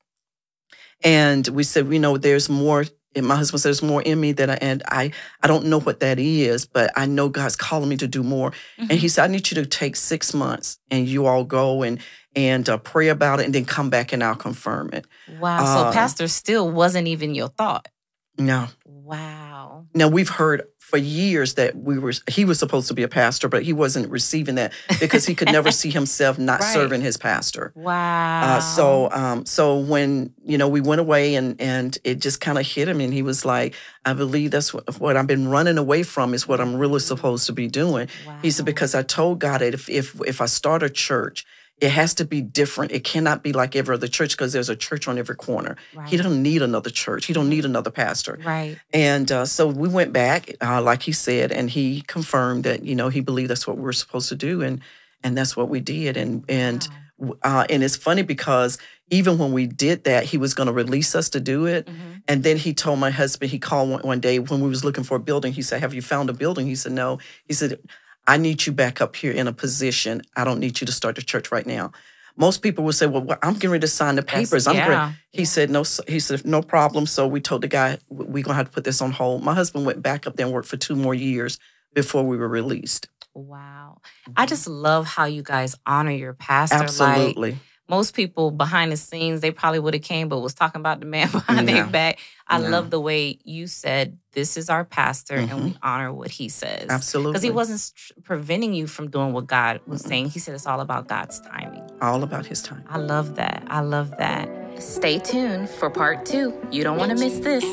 and 1.05 1.47
we 1.49 1.63
said, 1.63 1.93
you 1.93 1.99
know, 1.99 2.17
there's 2.17 2.49
more. 2.49 2.85
And 3.17 3.27
my 3.27 3.37
husband 3.37 3.61
says 3.63 3.81
there's 3.81 3.91
more 3.91 4.03
in 4.03 4.21
me 4.21 4.33
than 4.33 4.51
I, 4.51 4.59
and 4.61 4.83
I, 4.89 5.11
I 5.43 5.49
don't 5.49 5.67
know 5.67 5.81
what 5.81 6.01
that 6.01 6.19
is, 6.19 6.67
but 6.67 6.91
I 6.97 7.07
know 7.07 7.29
God's 7.29 7.57
calling 7.57 7.89
me 7.89 7.97
to 7.97 8.07
do 8.07 8.23
more. 8.23 8.53
And 8.79 8.93
he 8.93 9.09
said, 9.09 9.25
I 9.25 9.33
need 9.33 9.51
you 9.51 9.55
to 9.57 9.67
take 9.67 9.97
six 9.97 10.35
months 10.35 10.79
and 10.91 11.09
you 11.09 11.27
all 11.27 11.45
go 11.45 11.83
and 11.83 11.99
and 12.35 12.69
uh, 12.69 12.77
pray 12.77 13.09
about 13.09 13.41
it 13.41 13.47
and 13.47 13.55
then 13.55 13.65
come 13.65 13.89
back 13.89 14.13
and 14.13 14.23
I'll 14.23 14.37
confirm 14.37 14.91
it. 14.93 15.07
Wow. 15.41 15.65
So 15.65 15.81
uh, 15.89 15.93
pastor 15.93 16.29
still 16.29 16.71
wasn't 16.71 17.09
even 17.09 17.35
your 17.35 17.49
thought. 17.49 17.89
No, 18.37 18.69
Wow. 19.07 19.87
Now 19.95 20.09
we've 20.09 20.29
heard 20.29 20.63
for 20.91 20.99
years 20.99 21.55
that 21.55 21.75
we 21.77 21.99
were 21.99 22.13
he 22.31 22.45
was 22.45 22.59
supposed 22.61 22.87
to 22.89 22.95
be 22.95 23.03
a 23.03 23.09
pastor, 23.09 23.49
but 23.49 23.65
he 23.65 23.73
wasn't 23.73 24.09
receiving 24.09 24.55
that 24.55 24.73
because 25.01 25.27
he 25.27 25.35
could 25.35 25.51
never 25.51 25.73
see 25.73 25.91
himself 25.91 26.39
not 26.51 26.61
Right. 26.61 26.73
serving 26.75 27.01
his 27.01 27.17
pastor. 27.17 27.73
Wow. 27.75 28.43
Uh, 28.57 28.61
so 28.61 29.11
um, 29.11 29.45
so 29.47 29.79
when 29.79 30.33
you 30.45 30.57
know 30.59 30.69
we 30.69 30.81
went 30.81 31.01
away 31.01 31.35
and 31.35 31.61
and 31.61 31.99
it 32.05 32.21
just 32.21 32.41
kind 32.41 32.57
of 32.57 32.65
hit 32.67 32.87
him 32.89 33.01
and 33.01 33.13
he 33.13 33.23
was 33.23 33.45
like, 33.45 33.75
I 34.05 34.13
believe 34.13 34.53
that's 34.53 34.73
what, 34.73 35.01
what 35.01 35.17
I've 35.17 35.27
been 35.27 35.49
running 35.49 35.77
away 35.77 36.05
from 36.05 36.35
is 36.35 36.47
what 36.47 36.61
I'm 36.61 36.77
really 36.77 37.01
supposed 37.01 37.47
to 37.47 37.53
be 37.53 37.67
doing. 37.67 38.07
He 38.43 38.51
said 38.53 38.65
because 38.65 38.95
I 38.95 39.03
told 39.03 39.41
God 39.41 39.63
that 39.63 39.75
if 39.75 39.89
if 39.91 40.21
if 40.25 40.41
I 40.41 40.47
start 40.47 40.83
a 40.85 40.91
church. 40.91 41.45
It 41.81 41.91
has 41.91 42.15
to 42.15 42.25
be 42.25 42.41
different. 42.41 42.93
It 42.93 43.05
cannot 43.05 43.43
be 43.43 43.53
like 43.53 43.77
every 43.77 43.95
other 43.97 44.09
church 44.09 44.31
because 44.31 44.53
there's 44.55 44.71
a 44.71 44.77
church 44.77 45.07
on 45.09 45.19
every 45.19 45.37
corner. 45.37 45.77
right. 45.95 46.09
He 46.09 46.17
don't 46.17 46.43
need 46.43 46.63
another 46.63 46.89
church. 46.89 47.27
He 47.27 47.35
don't 47.35 47.51
need 47.51 47.67
another 47.67 47.91
pastor. 47.91 48.39
Right. 48.43 48.79
And 48.95 49.31
uh, 49.31 49.45
so 49.45 49.67
we 49.67 49.87
went 49.89 50.13
back, 50.15 50.57
uh, 50.63 50.81
like 50.81 51.03
he 51.03 51.13
said, 51.13 51.53
and 51.53 51.69
he 51.69 52.01
confirmed 52.07 52.65
that 52.65 52.83
you 52.85 52.95
know 52.95 53.11
he 53.11 53.21
believed 53.21 53.51
that's 53.51 53.67
what 53.67 53.77
we're 53.77 53.93
supposed 53.93 54.31
to 54.31 54.37
do, 54.37 54.63
and 54.63 54.81
and 55.23 55.37
that's 55.37 55.55
what 55.55 55.69
we 55.69 55.81
did. 55.81 56.17
And 56.17 56.45
and 56.49 56.89
Wow. 57.19 57.37
uh, 57.43 57.67
and 57.69 57.83
it's 57.83 57.97
funny 57.97 58.23
because 58.23 58.79
even 59.11 59.37
when 59.39 59.53
we 59.53 59.67
did 59.67 60.05
that, 60.05 60.25
he 60.25 60.37
was 60.39 60.53
going 60.55 60.67
to 60.69 60.73
release 60.73 61.15
us 61.15 61.29
to 61.31 61.41
do 61.41 61.67
it, 61.67 61.87
Mhm. 61.87 62.23
and 62.29 62.43
then 62.43 62.57
he 62.57 62.73
told 62.75 62.99
my 63.01 63.11
husband. 63.11 63.51
He 63.51 63.59
called 63.59 63.91
one, 63.91 64.01
one 64.03 64.21
day 64.21 64.39
when 64.39 64.61
we 64.63 64.69
was 64.71 64.83
looking 64.83 65.05
for 65.05 65.17
a 65.17 65.21
building. 65.21 65.53
He 65.53 65.63
said, 65.63 65.81
"Have 65.83 65.93
you 65.95 66.01
found 66.03 66.31
a 66.31 66.33
building?" 66.33 66.67
He 66.67 66.75
said, 66.75 66.93
"No." 66.93 67.19
He 67.47 67.53
said, 67.55 67.79
"I 68.27 68.37
need 68.37 68.67
you 68.67 68.73
back 68.73 69.01
up 69.01 69.17
here 69.17 69.33
in 69.33 69.49
a 69.49 69.53
position. 69.53 70.23
I 70.37 70.45
don't 70.45 70.61
need 70.61 70.81
you 70.81 70.87
to 70.87 70.93
start 70.93 71.17
the 71.17 71.23
church 71.23 71.51
right 71.53 71.67
now." 71.67 71.93
Most 72.39 72.63
people 72.63 72.85
would 72.85 72.95
say, 72.95 73.07
"Well, 73.07 73.23
what- 73.23 73.39
I'm 73.43 73.55
getting 73.55 73.71
ready 73.71 73.81
to 73.81 73.89
sign 73.89 74.17
the 74.17 74.23
papers. 74.23 74.67
I'm 74.67 74.77
yeah. 74.77 75.13
he 75.33 75.41
yeah. 75.41 75.45
said 75.45 75.71
no. 75.71 75.85
He 76.07 76.21
said 76.21 76.45
no 76.45 76.63
problem. 76.63 77.07
So 77.07 77.27
we 77.27 77.41
told 77.41 77.63
the 77.63 77.69
guy 77.69 77.99
we're 78.09 78.45
gonna 78.45 78.57
have 78.57 78.67
to 78.67 78.73
put 78.73 78.85
this 78.85 79.01
on 79.01 79.13
hold. 79.13 79.43
My 79.43 79.55
husband 79.55 79.87
went 79.87 80.03
back 80.03 80.27
up 80.27 80.37
there 80.37 80.47
and 80.47 80.55
worked 80.55 80.69
for 80.69 80.77
two 80.77 80.97
more 80.97 81.15
years 81.15 81.59
before 81.95 82.25
we 82.25 82.37
were 82.37 82.49
released. 82.49 83.09
Wow. 83.35 84.01
I 84.29 84.31
mm-hmm. 84.31 84.49
just 84.49 84.67
love 84.67 85.07
how 85.07 85.25
you 85.25 85.43
guys 85.43 85.75
honor 85.87 86.11
your 86.11 86.35
pastor. 86.35 86.77
Like 86.77 86.85
Absolutely, 86.85 87.59
most 87.89 88.15
people 88.15 88.51
behind 88.51 88.91
the 88.91 88.97
scenes, 88.97 89.41
they 89.41 89.51
probably 89.51 89.79
would 89.79 89.95
have 89.95 90.03
came, 90.03 90.29
but 90.29 90.41
was 90.41 90.55
talking 90.55 90.81
about 90.81 91.01
the 91.01 91.07
man 91.07 91.31
behind 91.33 91.69
their 91.69 91.87
back. 91.87 92.19
I 92.49 92.59
No. 92.61 92.69
love 92.71 92.91
the 92.91 93.01
way 93.01 93.39
you 93.45 93.67
said, 93.67 94.19
"This 94.33 94.57
is 94.57 94.71
our 94.71 94.85
pastor, 94.85 95.35
and 95.35 95.53
we 95.53 95.71
mm-hmm. 95.71 95.85
honor 95.85 96.13
what 96.13 96.31
he 96.31 96.49
says." 96.49 96.87
absolutely. 96.89 97.33
Because 97.33 97.43
he 97.43 97.51
wasn't 97.51 97.81
st- 97.81 98.25
preventing 98.25 98.75
you 98.75 98.87
from 98.87 99.11
doing 99.11 99.33
what 99.33 99.47
God 99.47 99.81
was 99.87 100.03
mm-hmm. 100.03 100.09
saying. 100.09 100.31
He 100.31 100.39
said 100.39 100.55
it's 100.55 100.67
all 100.67 100.81
about 100.81 101.09
God's 101.09 101.41
timing. 101.41 101.83
all 102.01 102.23
about 102.23 102.47
his 102.47 102.63
time. 102.63 102.85
I 102.89 102.99
love 102.99 103.37
that. 103.37 103.65
I 103.69 103.81
love 103.81 104.11
that. 104.19 104.49
Stay 104.81 105.19
tuned 105.19 105.69
for 105.71 105.89
part 105.89 106.27
two. 106.27 106.55
You 106.71 106.85
don't 106.85 106.99
want 106.99 107.11
to 107.11 107.17
miss 107.17 107.39
this. 107.41 107.65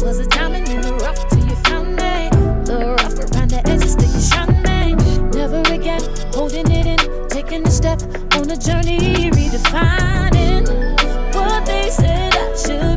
Was 0.00 0.20
a 0.20 0.26
diamond 0.28 0.68
in 0.68 0.80
the 0.80 0.94
rough 0.94 1.28
till 1.28 1.44
you 1.44 1.56
found 1.56 1.90
me. 1.96 2.30
The 2.64 2.96
rough 2.96 3.18
around 3.18 3.50
the 3.50 3.62
edges 3.68 3.96
till 3.96 4.10
you 4.10 4.20
shine 4.20 4.67
taking 7.48 7.66
a 7.66 7.70
step 7.70 8.02
on 8.34 8.50
a 8.50 8.56
journey, 8.56 9.30
redefining 9.30 10.68
what 11.34 11.64
they 11.64 11.88
said 11.88 12.34
I 12.34 12.56
should. 12.56 12.87